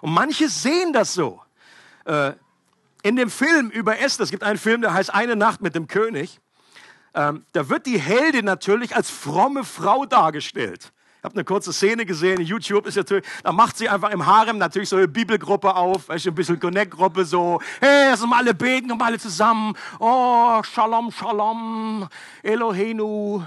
[0.00, 1.40] Und manche sehen das so.
[2.04, 2.32] Äh,
[3.04, 5.86] in dem Film über Esther, es gibt einen Film, der heißt Eine Nacht mit dem
[5.86, 6.40] König,
[7.14, 10.92] ähm, da wird die Heldin natürlich als fromme Frau dargestellt.
[11.18, 14.58] Ich habe eine kurze Szene gesehen, YouTube ist natürlich, da macht sie einfach im Harem
[14.58, 18.54] natürlich so eine Bibelgruppe auf, weißt ein bisschen Connect-Gruppe so, hey, lass uns mal alle
[18.54, 22.08] beten, kommen alle zusammen, oh, Shalom, Shalom,
[22.42, 23.42] Elohenu,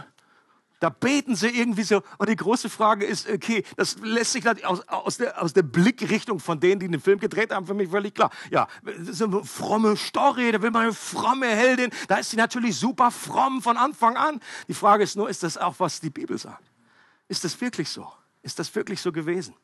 [0.80, 2.02] da beten sie irgendwie so.
[2.18, 6.40] Und die große Frage ist, okay, das lässt sich aus, aus, der, aus der Blickrichtung
[6.40, 8.32] von denen, die den Film gedreht haben, für mich völlig klar.
[8.52, 11.90] Ja, ist eine fromme Story, da will man eine fromme Heldin.
[12.08, 14.40] Da ist sie natürlich super fromm von Anfang an.
[14.68, 16.72] Die Frage ist nur, ist das auch, was die Bibel sagt?
[17.28, 18.12] Ist das wirklich so?
[18.44, 19.56] Ist das wirklich so gewesen?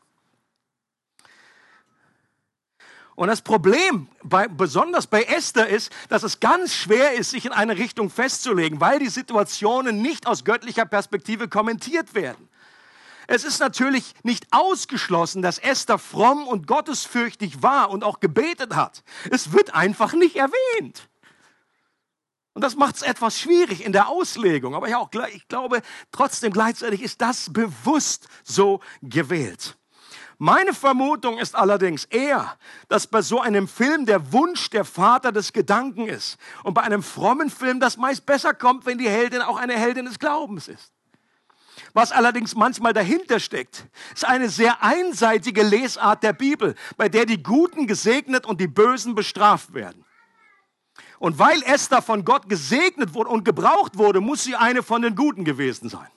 [3.16, 7.52] Und das Problem, bei, besonders bei Esther, ist, dass es ganz schwer ist, sich in
[7.52, 12.50] eine Richtung festzulegen, weil die Situationen nicht aus göttlicher Perspektive kommentiert werden.
[13.28, 19.04] Es ist natürlich nicht ausgeschlossen, dass Esther fromm und gottesfürchtig war und auch gebetet hat.
[19.30, 21.08] Es wird einfach nicht erwähnt.
[22.54, 24.76] Und das macht es etwas schwierig in der Auslegung.
[24.76, 29.78] Aber ja, auch, ich glaube, trotzdem gleichzeitig ist das bewusst so gewählt.
[30.46, 32.58] Meine Vermutung ist allerdings eher,
[32.90, 36.38] dass bei so einem Film der Wunsch der Vater des Gedanken ist.
[36.64, 40.04] Und bei einem frommen Film das meist besser kommt, wenn die Heldin auch eine Heldin
[40.04, 40.92] des Glaubens ist.
[41.94, 47.42] Was allerdings manchmal dahinter steckt, ist eine sehr einseitige Lesart der Bibel, bei der die
[47.42, 50.04] Guten gesegnet und die Bösen bestraft werden.
[51.20, 55.16] Und weil Esther von Gott gesegnet wurde und gebraucht wurde, muss sie eine von den
[55.16, 56.10] Guten gewesen sein.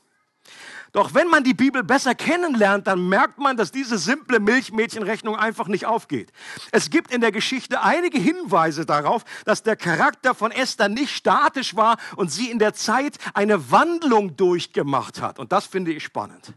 [0.93, 5.69] Doch wenn man die Bibel besser kennenlernt, dann merkt man, dass diese simple Milchmädchenrechnung einfach
[5.69, 6.33] nicht aufgeht.
[6.73, 11.77] Es gibt in der Geschichte einige Hinweise darauf, dass der Charakter von Esther nicht statisch
[11.77, 15.39] war und sie in der Zeit eine Wandlung durchgemacht hat.
[15.39, 16.55] Und das finde ich spannend.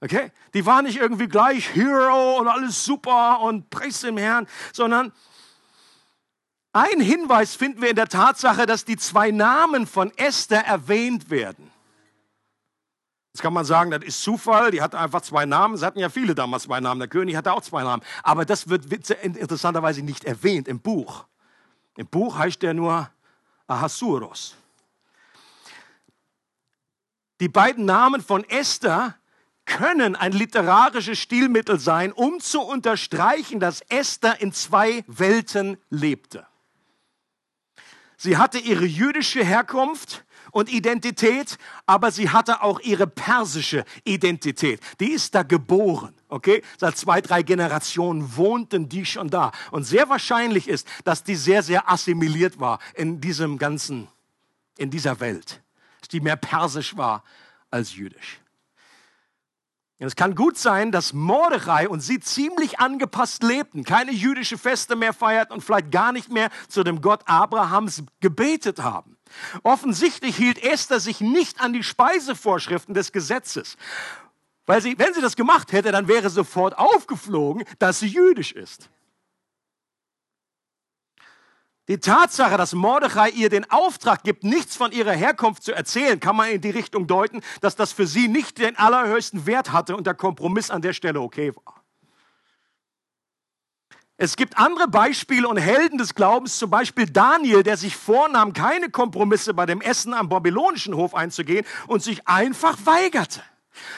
[0.00, 0.32] Okay?
[0.52, 5.12] Die war nicht irgendwie gleich Hero und alles super und Preis dem Herrn, sondern
[6.72, 11.71] ein Hinweis finden wir in der Tatsache, dass die zwei Namen von Esther erwähnt werden.
[13.32, 15.78] Jetzt kann man sagen, das ist Zufall, die hatte einfach zwei Namen.
[15.78, 16.98] Sie hatten ja viele damals zwei Namen.
[16.98, 18.02] Der König hatte auch zwei Namen.
[18.22, 18.84] Aber das wird
[19.22, 21.24] interessanterweise nicht erwähnt im Buch.
[21.96, 23.08] Im Buch heißt der nur
[23.66, 24.54] Ahasuros.
[27.40, 29.16] Die beiden Namen von Esther
[29.64, 36.46] können ein literarisches Stilmittel sein, um zu unterstreichen, dass Esther in zwei Welten lebte.
[38.18, 44.80] Sie hatte ihre jüdische Herkunft und Identität, aber sie hatte auch ihre persische Identität.
[45.00, 46.14] Die ist da geboren.
[46.28, 49.50] Okay, seit zwei, drei Generationen wohnten die schon da.
[49.72, 54.08] Und sehr wahrscheinlich ist, dass die sehr, sehr assimiliert war in diesem ganzen,
[54.78, 55.60] in dieser Welt.
[56.00, 57.24] Dass die mehr persisch war
[57.70, 58.38] als jüdisch.
[59.98, 65.12] Es kann gut sein, dass Mordechai und sie ziemlich angepasst lebten, keine jüdische Feste mehr
[65.12, 69.16] feierten und vielleicht gar nicht mehr zu dem Gott Abrahams gebetet haben.
[69.62, 73.76] Offensichtlich hielt Esther sich nicht an die Speisevorschriften des Gesetzes.
[74.66, 78.88] Weil sie, wenn sie das gemacht hätte, dann wäre sofort aufgeflogen, dass sie jüdisch ist.
[81.88, 86.36] Die Tatsache, dass Mordechai ihr den Auftrag gibt, nichts von ihrer Herkunft zu erzählen, kann
[86.36, 90.06] man in die Richtung deuten, dass das für sie nicht den allerhöchsten Wert hatte und
[90.06, 91.81] der Kompromiss an der Stelle okay war.
[94.22, 98.88] Es gibt andere Beispiele und Helden des Glaubens, zum Beispiel Daniel, der sich vornahm, keine
[98.88, 103.42] Kompromisse bei dem Essen am babylonischen Hof einzugehen und sich einfach weigerte.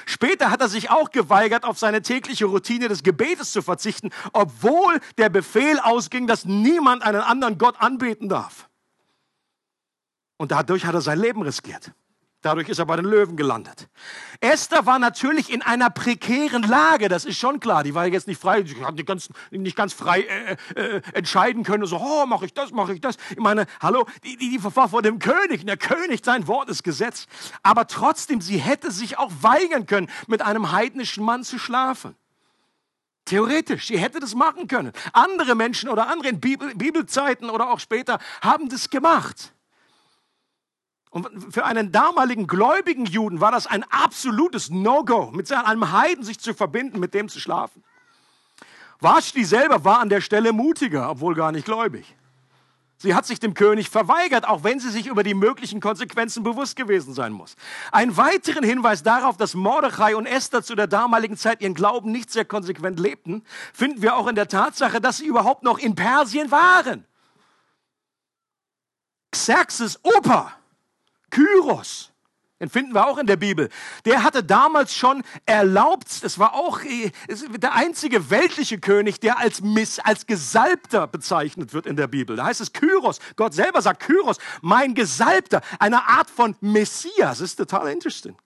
[0.06, 4.98] Später hat er sich auch geweigert, auf seine tägliche Routine des Gebetes zu verzichten, obwohl
[5.18, 8.70] der Befehl ausging, dass niemand einen anderen Gott anbeten darf.
[10.38, 11.92] Und dadurch hat er sein Leben riskiert.
[12.44, 13.88] Dadurch ist er bei den Löwen gelandet.
[14.40, 17.82] Esther war natürlich in einer prekären Lage, das ist schon klar.
[17.82, 21.62] Die war jetzt nicht frei, sie hat nicht ganz, nicht ganz frei äh, äh, entscheiden
[21.64, 23.16] können, so, oh, mache ich das, mache ich das.
[23.30, 26.84] Ich meine, hallo, die, die, die war vor dem König, der König, sein Wort ist
[26.84, 27.28] Gesetz.
[27.62, 32.14] Aber trotzdem, sie hätte sich auch weigern können, mit einem heidnischen Mann zu schlafen.
[33.24, 34.92] Theoretisch, sie hätte das machen können.
[35.14, 39.53] Andere Menschen oder andere in Bibel, Bibelzeiten oder auch später haben das gemacht.
[41.14, 46.40] Und für einen damaligen gläubigen Juden war das ein absolutes No-Go, mit einem Heiden sich
[46.40, 47.84] zu verbinden, mit dem zu schlafen.
[48.98, 52.16] Vashti selber war an der Stelle mutiger, obwohl gar nicht gläubig.
[52.96, 56.74] Sie hat sich dem König verweigert, auch wenn sie sich über die möglichen Konsequenzen bewusst
[56.74, 57.54] gewesen sein muss.
[57.92, 62.32] Ein weiteren Hinweis darauf, dass Mordechai und Esther zu der damaligen Zeit ihren Glauben nicht
[62.32, 66.50] sehr konsequent lebten, finden wir auch in der Tatsache, dass sie überhaupt noch in Persien
[66.50, 67.06] waren.
[69.30, 70.54] Xerxes Opa
[71.34, 72.12] Kyros,
[72.60, 73.68] Den finden wir auch in der Bibel.
[74.04, 79.98] Der hatte damals schon erlaubt, das war auch der einzige weltliche König, der als, Miss,
[79.98, 82.36] als Gesalbter bezeichnet wird in der Bibel.
[82.36, 83.18] Da heißt es Kyros.
[83.34, 87.38] Gott selber sagt Kyros, mein Gesalbter, eine Art von Messias.
[87.38, 88.36] Das ist total interesting.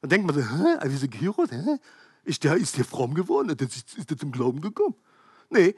[0.00, 1.78] Dann denkt man so, hä, also Kyros, hä?
[2.24, 3.56] Ist der, ist der fromm geworden?
[3.56, 4.96] Ist, der zum Glauben gekommen?
[5.50, 5.76] Nee,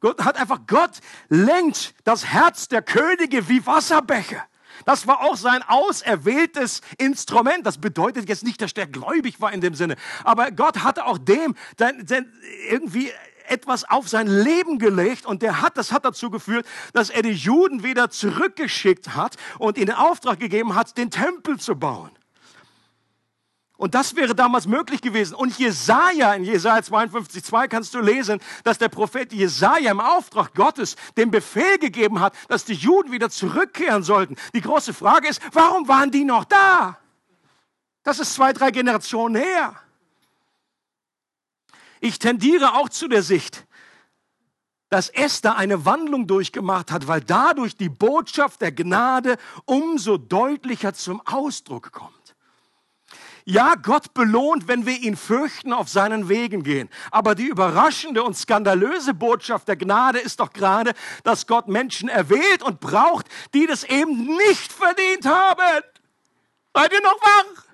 [0.00, 4.47] Gott hat einfach, Gott lenkt das Herz der Könige wie Wasserbecher.
[4.84, 7.66] Das war auch sein auserwähltes Instrument.
[7.66, 9.96] Das bedeutet jetzt nicht, dass der gläubig war in dem Sinne.
[10.24, 12.32] Aber Gott hatte auch dem sein, sein,
[12.70, 13.12] irgendwie
[13.48, 17.30] etwas auf sein Leben gelegt und der hat, das hat dazu geführt, dass er die
[17.32, 22.10] Juden wieder zurückgeschickt hat und ihnen Auftrag gegeben hat, den Tempel zu bauen.
[23.78, 25.34] Und das wäre damals möglich gewesen.
[25.34, 30.52] Und Jesaja, in Jesaja 52, 2 kannst du lesen, dass der Prophet Jesaja im Auftrag
[30.52, 34.34] Gottes den Befehl gegeben hat, dass die Juden wieder zurückkehren sollten.
[34.52, 36.98] Die große Frage ist, warum waren die noch da?
[38.02, 39.76] Das ist zwei, drei Generationen her.
[42.00, 43.64] Ich tendiere auch zu der Sicht,
[44.88, 49.36] dass Esther eine Wandlung durchgemacht hat, weil dadurch die Botschaft der Gnade
[49.66, 52.17] umso deutlicher zum Ausdruck kommt.
[53.50, 56.90] Ja, Gott belohnt, wenn wir ihn fürchten, auf seinen Wegen gehen.
[57.10, 60.92] Aber die überraschende und skandalöse Botschaft der Gnade ist doch gerade,
[61.24, 65.82] dass Gott Menschen erwählt und braucht, die das eben nicht verdient haben.
[66.74, 67.67] Seid ihr noch wach?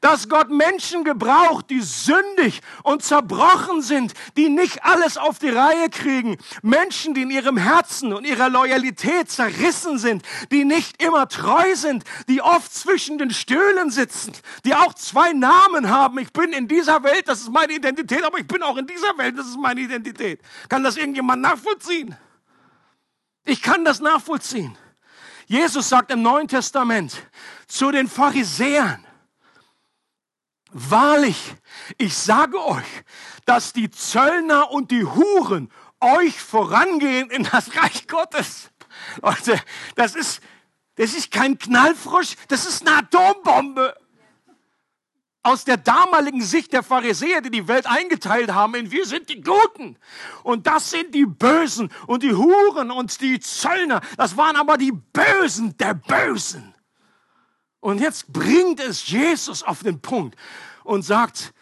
[0.00, 5.90] Dass Gott Menschen gebraucht, die sündig und zerbrochen sind, die nicht alles auf die Reihe
[5.90, 6.38] kriegen.
[6.62, 12.04] Menschen, die in ihrem Herzen und ihrer Loyalität zerrissen sind, die nicht immer treu sind,
[12.28, 14.32] die oft zwischen den Stühlen sitzen,
[14.64, 16.18] die auch zwei Namen haben.
[16.18, 19.16] Ich bin in dieser Welt, das ist meine Identität, aber ich bin auch in dieser
[19.18, 20.40] Welt, das ist meine Identität.
[20.68, 22.16] Kann das irgendjemand nachvollziehen?
[23.44, 24.76] Ich kann das nachvollziehen.
[25.46, 27.26] Jesus sagt im Neuen Testament
[27.66, 29.04] zu den Pharisäern,
[30.72, 31.54] Wahrlich,
[31.98, 32.86] ich sage euch,
[33.44, 38.70] dass die Zöllner und die Huren euch vorangehen in das Reich Gottes.
[39.22, 39.60] Leute,
[39.96, 40.40] das ist,
[40.94, 43.96] das ist kein Knallfrosch, das ist eine Atombombe.
[45.42, 49.40] Aus der damaligen Sicht der Pharisäer, die die Welt eingeteilt haben in wir sind die
[49.40, 49.96] Guten
[50.42, 54.92] und das sind die Bösen und die Huren und die Zöllner, das waren aber die
[54.92, 56.74] Bösen der Bösen.
[57.80, 60.36] Und jetzt bringt es Jesus auf den Punkt
[60.84, 61.52] und sagt,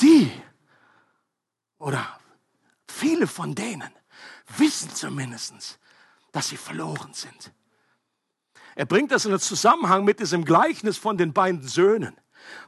[0.00, 0.30] die
[1.78, 2.18] oder
[2.88, 3.90] viele von denen
[4.56, 5.78] wissen zumindest,
[6.32, 7.52] dass sie verloren sind.
[8.74, 12.16] Er bringt das in den Zusammenhang mit diesem Gleichnis von den beiden Söhnen,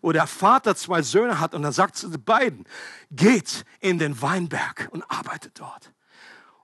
[0.01, 2.65] wo der Vater zwei Söhne hat und dann sagt zu den beiden,
[3.11, 5.93] geht in den Weinberg und arbeitet dort.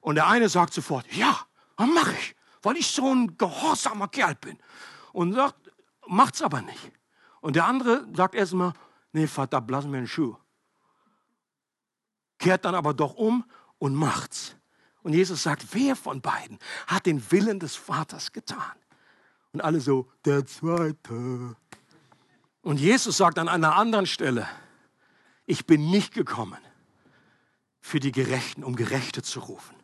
[0.00, 1.38] Und der eine sagt sofort, ja,
[1.76, 4.58] was mache ich, weil ich so ein gehorsamer Kerl bin.
[5.12, 5.63] Und sagt,
[6.06, 6.92] macht's aber nicht.
[7.40, 8.72] Und der andere sagt erstmal,
[9.12, 10.36] nee, Vater, blass mir einen Schuh.
[12.38, 13.44] Kehrt dann aber doch um
[13.78, 14.56] und macht's.
[15.02, 18.72] Und Jesus sagt, wer von beiden hat den Willen des Vaters getan?
[19.52, 21.56] Und alle so, der Zweite.
[22.62, 24.48] Und Jesus sagt an einer anderen Stelle,
[25.46, 26.58] ich bin nicht gekommen
[27.80, 29.76] für die Gerechten, um Gerechte zu rufen,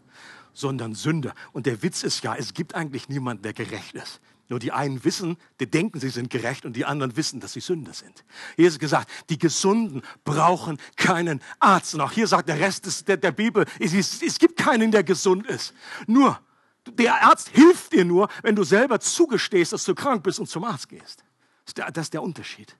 [0.54, 1.34] sondern Sünder.
[1.52, 4.20] Und der Witz ist ja, es gibt eigentlich niemanden, der gerecht ist.
[4.50, 7.60] Nur die einen wissen, die denken, sie sind gerecht und die anderen wissen, dass sie
[7.60, 8.24] Sünder sind.
[8.56, 11.94] Jesus hat gesagt, die Gesunden brauchen keinen Arzt.
[11.94, 14.90] Und auch hier sagt der Rest des, der, der Bibel, es, es, es gibt keinen,
[14.90, 15.72] der gesund ist.
[16.08, 16.40] Nur,
[16.88, 20.64] der Arzt hilft dir nur, wenn du selber zugestehst, dass du krank bist und zum
[20.64, 21.22] Arzt gehst.
[21.64, 22.76] Das ist der, das ist der Unterschied.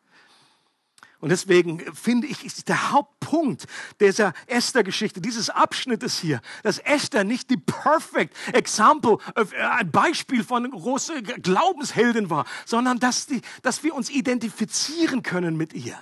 [1.20, 3.66] Und deswegen finde ich, ist der Hauptpunkt
[4.00, 10.70] dieser Esther-Geschichte, dieses Abschnittes hier, dass Esther nicht die perfect example, äh, ein Beispiel von
[10.70, 15.98] große Glaubensheldin war, sondern dass, die, dass wir uns identifizieren können mit ihr.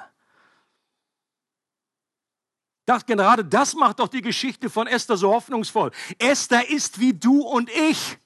[2.87, 5.91] Das, gerade das macht doch die Geschichte von Esther so hoffnungsvoll.
[6.19, 8.19] Esther ist wie du und ich.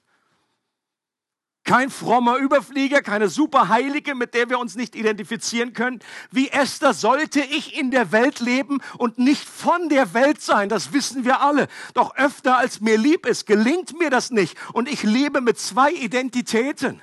[1.65, 5.99] Kein frommer Überflieger, keine Superheilige, mit der wir uns nicht identifizieren können.
[6.29, 10.67] Wie Esther sollte ich in der Welt leben und nicht von der Welt sein.
[10.67, 11.69] Das wissen wir alle.
[11.93, 14.57] Doch öfter als mir lieb ist, gelingt mir das nicht.
[14.73, 17.01] Und ich lebe mit zwei Identitäten.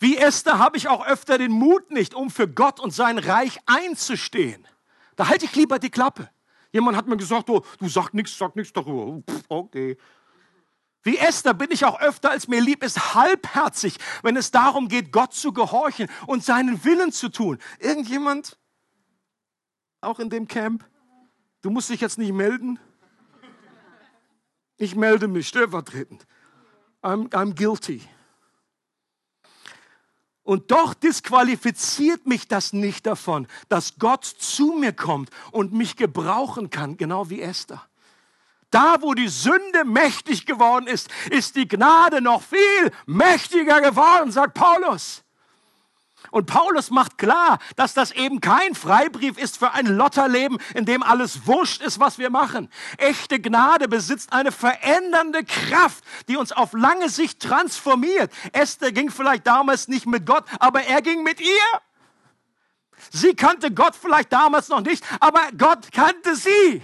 [0.00, 3.60] Wie Esther habe ich auch öfter den Mut nicht, um für Gott und sein Reich
[3.66, 4.66] einzustehen.
[5.14, 6.28] Da halte ich lieber die Klappe.
[6.72, 9.22] Jemand hat mir gesagt, oh, du sagst nichts, sag nichts darüber.
[9.48, 9.96] Okay.
[11.02, 15.12] Wie Esther bin ich auch öfter, als mir lieb ist, halbherzig, wenn es darum geht,
[15.12, 17.58] Gott zu gehorchen und seinen Willen zu tun.
[17.78, 18.58] Irgendjemand?
[20.02, 20.84] Auch in dem Camp?
[21.62, 22.78] Du musst dich jetzt nicht melden?
[24.76, 26.26] Ich melde mich stellvertretend.
[27.02, 28.02] I'm, I'm guilty.
[30.42, 36.70] Und doch disqualifiziert mich das nicht davon, dass Gott zu mir kommt und mich gebrauchen
[36.70, 37.89] kann, genau wie Esther.
[38.70, 44.54] Da, wo die Sünde mächtig geworden ist, ist die Gnade noch viel mächtiger geworden, sagt
[44.54, 45.24] Paulus.
[46.30, 51.02] Und Paulus macht klar, dass das eben kein Freibrief ist für ein Lotterleben, in dem
[51.02, 52.68] alles wurscht ist, was wir machen.
[52.98, 58.32] Echte Gnade besitzt eine verändernde Kraft, die uns auf lange Sicht transformiert.
[58.52, 61.80] Esther ging vielleicht damals nicht mit Gott, aber er ging mit ihr.
[63.10, 66.82] Sie kannte Gott vielleicht damals noch nicht, aber Gott kannte sie.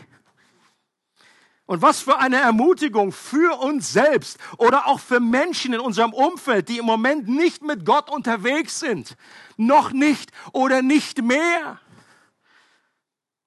[1.67, 6.69] Und was für eine Ermutigung für uns selbst oder auch für Menschen in unserem Umfeld,
[6.69, 9.17] die im Moment nicht mit Gott unterwegs sind.
[9.57, 11.81] Noch nicht oder nicht mehr.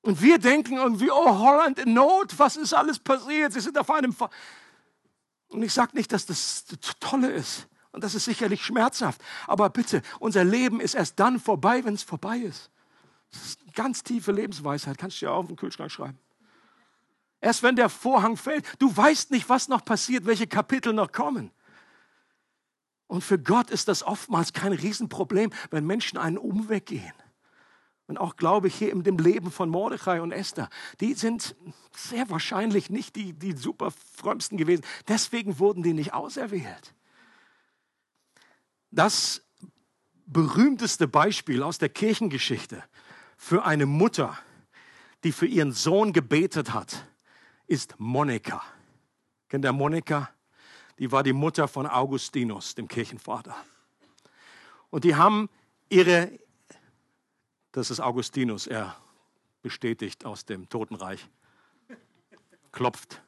[0.01, 3.53] Und wir denken irgendwie, oh, Holland in Not, was ist alles passiert?
[3.53, 4.13] Sie sind auf einem...
[4.13, 4.30] Fa
[5.47, 6.65] und ich sage nicht, dass das
[6.99, 7.67] Tolle ist.
[7.91, 9.20] Und das ist sicherlich schmerzhaft.
[9.47, 12.70] Aber bitte, unser Leben ist erst dann vorbei, wenn es vorbei ist.
[13.32, 14.97] Das ist eine ganz tiefe Lebensweisheit.
[14.97, 16.20] Kannst du ja auf den Kühlschrank schreiben.
[17.42, 21.52] Erst wenn der Vorhang fällt, du weißt nicht, was noch passiert, welche Kapitel noch kommen.
[23.08, 27.14] Und für Gott ist das oftmals kein Riesenproblem, wenn Menschen einen Umweg gehen.
[28.08, 30.70] Und auch glaube ich hier in dem Leben von Mordechai und Esther,
[31.00, 31.56] die sind
[31.96, 34.84] sehr wahrscheinlich nicht die, die super frömmsten gewesen.
[35.08, 36.94] Deswegen wurden die nicht auserwählt.
[38.92, 39.44] Das
[40.26, 42.84] berühmteste Beispiel aus der Kirchengeschichte
[43.38, 44.38] für eine Mutter,
[45.24, 47.09] die für ihren Sohn gebetet hat,
[47.70, 48.63] ist Monika.
[49.47, 50.30] Kennt ihr Monika?
[50.97, 53.55] Die war die Mutter von Augustinus, dem Kirchenvater.
[54.89, 55.49] Und die haben
[55.88, 56.32] ihre,
[57.72, 58.97] das ist Augustinus, er
[59.61, 61.28] bestätigt aus dem Totenreich,
[62.72, 63.22] klopft.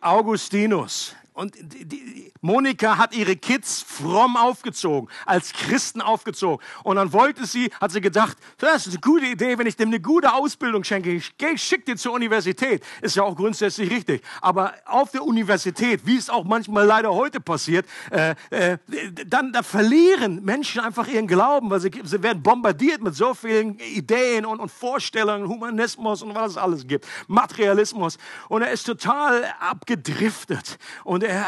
[0.00, 6.64] Augustinus und die, Monika hat ihre Kids fromm aufgezogen, als Christen aufgezogen.
[6.82, 9.90] Und dann wollte sie, hat sie gedacht, das ist eine gute Idee, wenn ich dem
[9.90, 11.12] eine gute Ausbildung schenke.
[11.12, 12.84] Ich, schicke die zur Universität.
[13.00, 14.24] Ist ja auch grundsätzlich richtig.
[14.40, 18.78] Aber auf der Universität, wie es auch manchmal leider heute passiert, äh, äh,
[19.24, 23.78] dann da verlieren Menschen einfach ihren Glauben, weil sie, sie werden bombardiert mit so vielen
[23.78, 28.18] Ideen und, und Vorstellungen, Humanismus und was es alles gibt, Materialismus.
[28.48, 30.78] Und er ist total abgedriftet.
[31.04, 31.46] Und er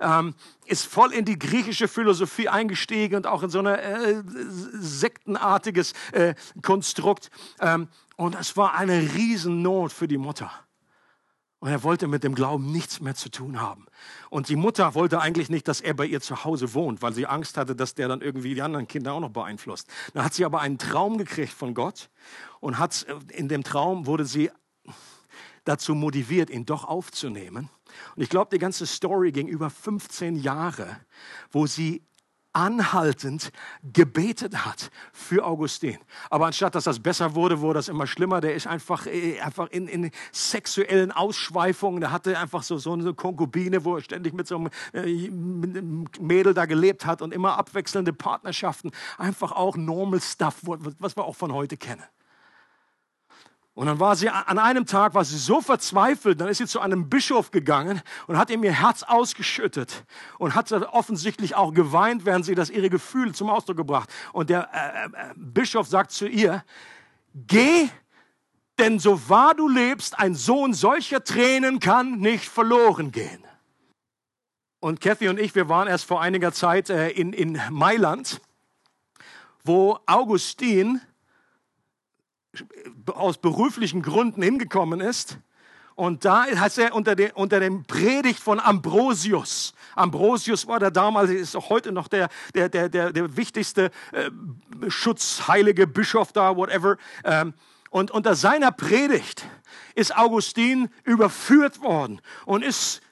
[0.00, 0.29] ähm,
[0.66, 4.22] ist voll in die griechische Philosophie eingestiegen und auch in so ein äh,
[4.72, 7.30] sektenartiges äh, Konstrukt.
[7.60, 10.50] Ähm, und es war eine Riesennot für die Mutter.
[11.60, 13.86] Und er wollte mit dem Glauben nichts mehr zu tun haben.
[14.30, 17.26] Und die Mutter wollte eigentlich nicht, dass er bei ihr zu Hause wohnt, weil sie
[17.26, 19.86] Angst hatte, dass der dann irgendwie die anderen Kinder auch noch beeinflusst.
[20.14, 22.08] Dann hat sie aber einen Traum gekriegt von Gott
[22.60, 24.50] und hat in dem Traum wurde sie
[25.64, 27.68] dazu motiviert, ihn doch aufzunehmen.
[28.16, 30.96] Und ich glaube, die ganze Story ging über 15 Jahre,
[31.50, 32.02] wo sie
[32.52, 33.52] anhaltend
[33.92, 35.98] gebetet hat für Augustin.
[36.30, 38.40] Aber anstatt dass das besser wurde, wurde das immer schlimmer.
[38.40, 42.00] Der ist einfach, äh, einfach in, in sexuellen Ausschweifungen.
[42.00, 45.76] Der hatte einfach so, so eine Konkubine, wo er ständig mit so einem, äh, mit
[45.76, 48.90] einem Mädel da gelebt hat und immer abwechselnde Partnerschaften.
[49.16, 52.04] Einfach auch normal stuff, was wir auch von heute kennen.
[53.74, 56.80] Und dann war sie an einem Tag, war sie so verzweifelt, dann ist sie zu
[56.80, 60.04] einem Bischof gegangen und hat ihm ihr Herz ausgeschüttet
[60.38, 64.10] und hat offensichtlich auch geweint, während sie das ihre Gefühle zum Ausdruck gebracht.
[64.32, 66.64] Und der äh, äh, Bischof sagt zu ihr,
[67.34, 67.88] geh,
[68.78, 73.44] denn so wahr du lebst, ein Sohn solcher Tränen kann nicht verloren gehen.
[74.80, 78.40] Und Kathy und ich, wir waren erst vor einiger Zeit äh, in, in Mailand,
[79.62, 81.00] wo Augustin
[83.06, 85.38] aus beruflichen Gründen hingekommen ist.
[85.94, 89.74] Und da hat er unter, de, unter dem Predigt von Ambrosius.
[89.94, 94.30] Ambrosius war der damals, ist auch heute noch der, der, der, der, der wichtigste äh,
[94.88, 96.96] schutzheilige Bischof da, whatever.
[97.24, 97.52] Ähm,
[97.90, 99.46] und unter seiner Predigt
[99.94, 103.02] ist Augustin überführt worden und ist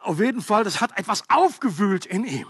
[0.00, 2.48] auf jeden Fall, das hat etwas aufgewühlt in ihm.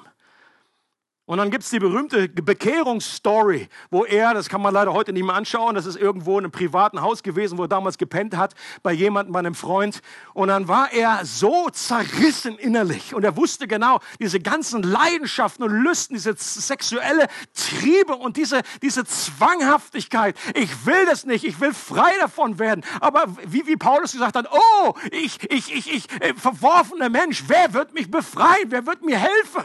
[1.27, 5.35] Und dann gibt's die berühmte Bekehrungsstory, wo er, das kann man leider heute nicht mehr
[5.35, 8.55] anschauen, das ist irgendwo in einem privaten Haus gewesen, wo er damals gepennt hat,
[8.85, 10.03] bei jemandem, bei einem Freund.
[10.35, 15.73] Und dann war er so zerrissen innerlich und er wusste genau, diese ganzen Leidenschaften und
[15.73, 20.37] Lüsten, diese sexuelle Triebe und diese, diese Zwanghaftigkeit.
[20.55, 22.85] Ich will das nicht, ich will frei davon werden.
[23.01, 27.73] Aber wie, wie Paulus gesagt hat, oh, ich, ich, ich, ich, äh, verworfener Mensch, wer
[27.73, 28.67] wird mich befreien?
[28.69, 29.65] Wer wird mir helfen?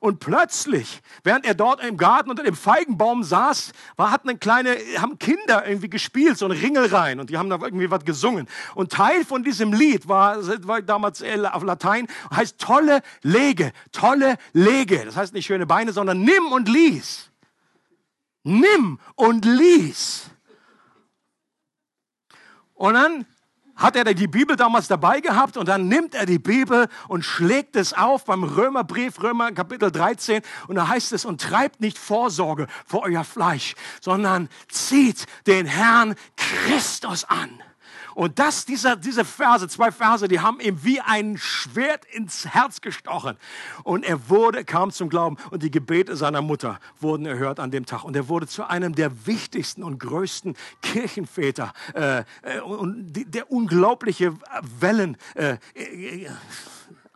[0.00, 4.76] Und plötzlich, während er dort im Garten unter dem Feigenbaum saß, war, hatten eine kleine,
[4.98, 8.48] haben Kinder irgendwie gespielt, so ein Ringelrein, und die haben da irgendwie was gesungen.
[8.74, 15.04] Und Teil von diesem Lied war, war damals auf Latein, heißt tolle Lege, tolle Lege.
[15.04, 17.30] Das heißt nicht schöne Beine, sondern nimm und lies.
[18.44, 20.30] Nimm und lies.
[22.74, 23.26] Und dann
[23.78, 27.76] hat er die Bibel damals dabei gehabt und dann nimmt er die Bibel und schlägt
[27.76, 32.66] es auf beim Römerbrief, Römer Kapitel 13 und da heißt es, und treibt nicht Vorsorge
[32.84, 37.62] für euer Fleisch, sondern zieht den Herrn Christus an.
[38.14, 42.80] Und das, dieser, diese Verse, zwei Verse, die haben ihm wie ein Schwert ins Herz
[42.80, 43.36] gestochen.
[43.84, 47.86] Und er wurde, kam zum Glauben und die Gebete seiner Mutter wurden erhört an dem
[47.86, 48.04] Tag.
[48.04, 51.72] Und er wurde zu einem der wichtigsten und größten Kirchenväter.
[51.94, 54.34] Äh, äh, und die, der unglaubliche
[54.80, 55.16] Wellen.
[55.34, 56.28] Äh, äh,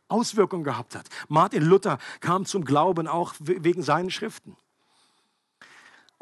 [0.08, 1.06] Auswirkungen gehabt hat.
[1.28, 4.56] Martin Luther kam zum Glauben auch wegen seinen Schriften.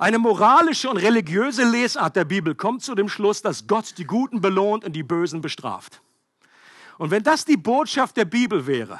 [0.01, 4.41] Eine moralische und religiöse Lesart der Bibel kommt zu dem Schluss, dass Gott die Guten
[4.41, 6.01] belohnt und die Bösen bestraft.
[6.97, 8.99] Und wenn das die Botschaft der Bibel wäre,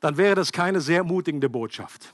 [0.00, 2.12] dann wäre das keine sehr ermutigende Botschaft.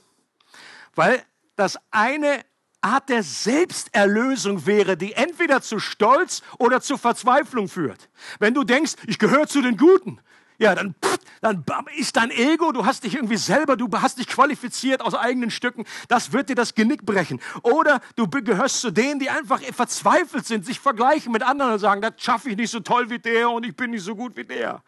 [0.95, 1.21] Weil
[1.57, 2.45] das eine
[2.79, 8.07] Art der Selbsterlösung wäre, die entweder zu Stolz oder zu Verzweiflung führt.
[8.39, 10.21] Wenn du denkst, ich gehöre zu den Guten,
[10.59, 11.63] ja, dann, pff, dann
[11.95, 15.85] ist dein Ego, du hast dich irgendwie selber, du hast dich qualifiziert aus eigenen Stücken,
[16.07, 17.39] das wird dir das Genick brechen.
[17.63, 22.01] Oder du gehörst zu denen, die einfach verzweifelt sind, sich vergleichen mit anderen und sagen,
[22.01, 24.45] das schaffe ich nicht so toll wie der und ich bin nicht so gut wie
[24.45, 24.81] der.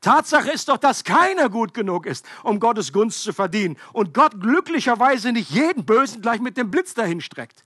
[0.00, 3.76] Tatsache ist doch, dass keiner gut genug ist, um Gottes Gunst zu verdienen.
[3.92, 7.64] Und Gott glücklicherweise nicht jeden Bösen gleich mit dem Blitz dahin streckt.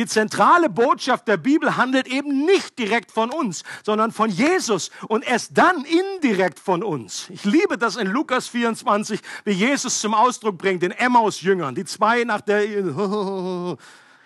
[0.00, 5.28] Die zentrale Botschaft der Bibel handelt eben nicht direkt von uns, sondern von Jesus und
[5.28, 7.28] erst dann indirekt von uns.
[7.28, 12.24] Ich liebe das in Lukas 24, wie Jesus zum Ausdruck bringt, den Emmaus-Jüngern, die zwei
[12.24, 12.66] nach der,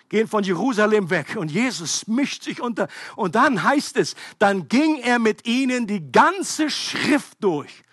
[0.07, 2.87] gehen von Jerusalem weg und Jesus mischt sich unter.
[3.17, 7.83] Und dann heißt es, dann ging er mit ihnen die ganze Schrift durch.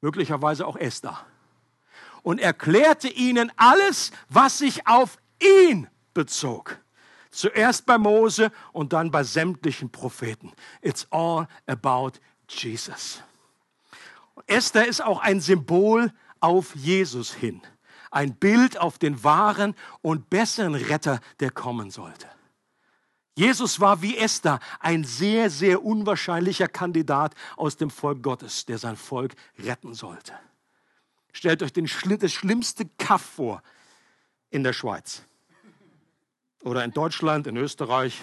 [0.00, 1.24] Möglicherweise auch Esther.
[2.24, 6.78] Und erklärte ihnen alles, was sich auf ihn bezog.
[7.32, 10.52] Zuerst bei Mose und dann bei sämtlichen Propheten.
[10.82, 12.12] It's all about
[12.46, 13.22] Jesus.
[14.46, 17.62] Esther ist auch ein Symbol auf Jesus hin.
[18.10, 22.28] Ein Bild auf den wahren und besseren Retter, der kommen sollte.
[23.34, 28.96] Jesus war wie Esther ein sehr, sehr unwahrscheinlicher Kandidat aus dem Volk Gottes, der sein
[28.96, 30.34] Volk retten sollte.
[31.32, 31.88] Stellt euch den,
[32.18, 33.62] das schlimmste Kaff vor
[34.50, 35.22] in der Schweiz
[36.62, 38.20] oder in Deutschland, in Österreich.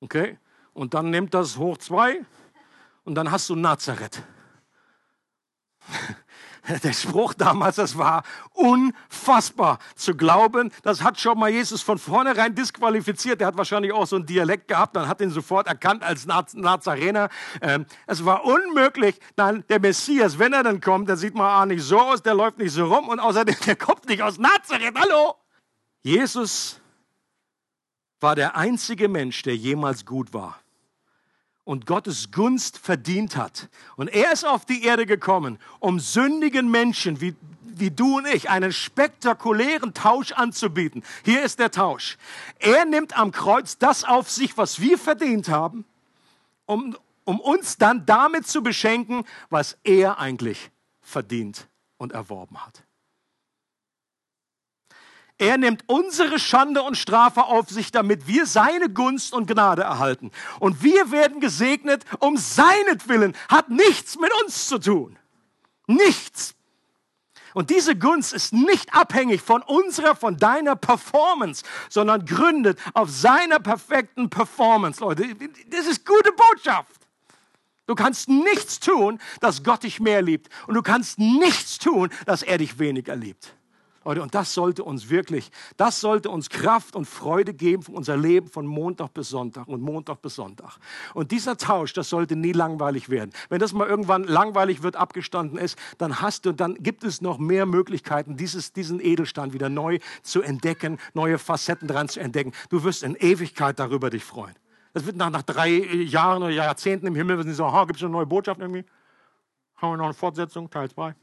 [0.00, 0.38] Okay?
[0.72, 2.20] Und dann nimmt das hoch zwei
[3.04, 4.22] und dann hast du Nazareth.
[6.84, 10.70] Der Spruch damals, das war unfassbar zu glauben.
[10.82, 13.40] Das hat schon mal Jesus von vornherein disqualifiziert.
[13.40, 17.28] Er hat wahrscheinlich auch so einen Dialekt gehabt, dann hat ihn sofort erkannt als Nazarener.
[17.60, 19.18] Ähm, es war unmöglich.
[19.36, 22.34] Nein, der Messias, wenn er dann kommt, dann sieht man auch nicht so aus, der
[22.34, 24.94] läuft nicht so rum und außerdem, der kommt nicht aus Nazareth.
[24.96, 25.39] Hallo?
[26.02, 26.80] Jesus
[28.20, 30.60] war der einzige Mensch, der jemals gut war
[31.64, 33.68] und Gottes Gunst verdient hat.
[33.96, 38.50] Und er ist auf die Erde gekommen, um sündigen Menschen wie, wie du und ich
[38.50, 41.04] einen spektakulären Tausch anzubieten.
[41.24, 42.18] Hier ist der Tausch.
[42.58, 45.84] Er nimmt am Kreuz das auf sich, was wir verdient haben,
[46.66, 50.70] um, um uns dann damit zu beschenken, was er eigentlich
[51.00, 52.82] verdient und erworben hat.
[55.40, 60.30] Er nimmt unsere Schande und Strafe auf sich, damit wir seine Gunst und Gnade erhalten.
[60.58, 63.34] Und wir werden gesegnet um seinetwillen.
[63.48, 65.18] Hat nichts mit uns zu tun.
[65.86, 66.54] Nichts.
[67.54, 73.60] Und diese Gunst ist nicht abhängig von unserer, von deiner Performance, sondern gründet auf seiner
[73.60, 75.00] perfekten Performance.
[75.00, 75.24] Leute,
[75.70, 77.00] das ist gute Botschaft.
[77.86, 80.50] Du kannst nichts tun, dass Gott dich mehr liebt.
[80.66, 83.54] Und du kannst nichts tun, dass er dich weniger liebt.
[84.02, 88.16] Leute, und das sollte uns wirklich, das sollte uns Kraft und Freude geben für unser
[88.16, 90.78] Leben von Montag bis Sonntag und Montag bis Sonntag.
[91.12, 93.30] Und dieser Tausch, das sollte nie langweilig werden.
[93.50, 97.38] Wenn das mal irgendwann langweilig wird, abgestanden ist, dann hast du, dann gibt es noch
[97.38, 102.52] mehr Möglichkeiten, dieses, diesen Edelstand wieder neu zu entdecken, neue Facetten dran zu entdecken.
[102.70, 104.54] Du wirst in Ewigkeit darüber dich freuen.
[104.94, 108.02] Das wird nach, nach drei Jahren oder Jahrzehnten im Himmel, wenn sie sagen, gibt es
[108.02, 108.84] eine neue Botschaft irgendwie?
[109.76, 111.14] Haben wir noch eine Fortsetzung, Teil 2?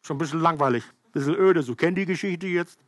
[0.00, 0.82] Schon ein bisschen langweilig
[1.14, 2.78] bisschen öde, so kennt die Geschichte jetzt.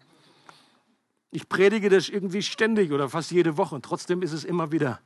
[1.31, 5.01] Ich predige das irgendwie ständig oder fast jede Woche und trotzdem ist es immer wieder,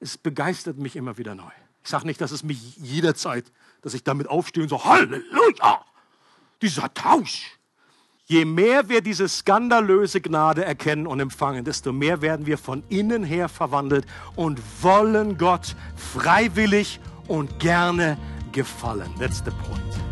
[0.00, 1.50] es begeistert mich immer wieder neu.
[1.84, 3.50] Ich sage nicht, dass es mich jederzeit,
[3.82, 5.84] dass ich damit aufstehe und so, Halleluja,
[6.60, 7.58] dieser Tausch.
[8.24, 13.24] Je mehr wir diese skandalöse Gnade erkennen und empfangen, desto mehr werden wir von innen
[13.24, 14.06] her verwandelt
[14.36, 18.16] und wollen Gott freiwillig und gerne
[18.52, 19.10] gefallen.
[19.18, 20.11] That's the point.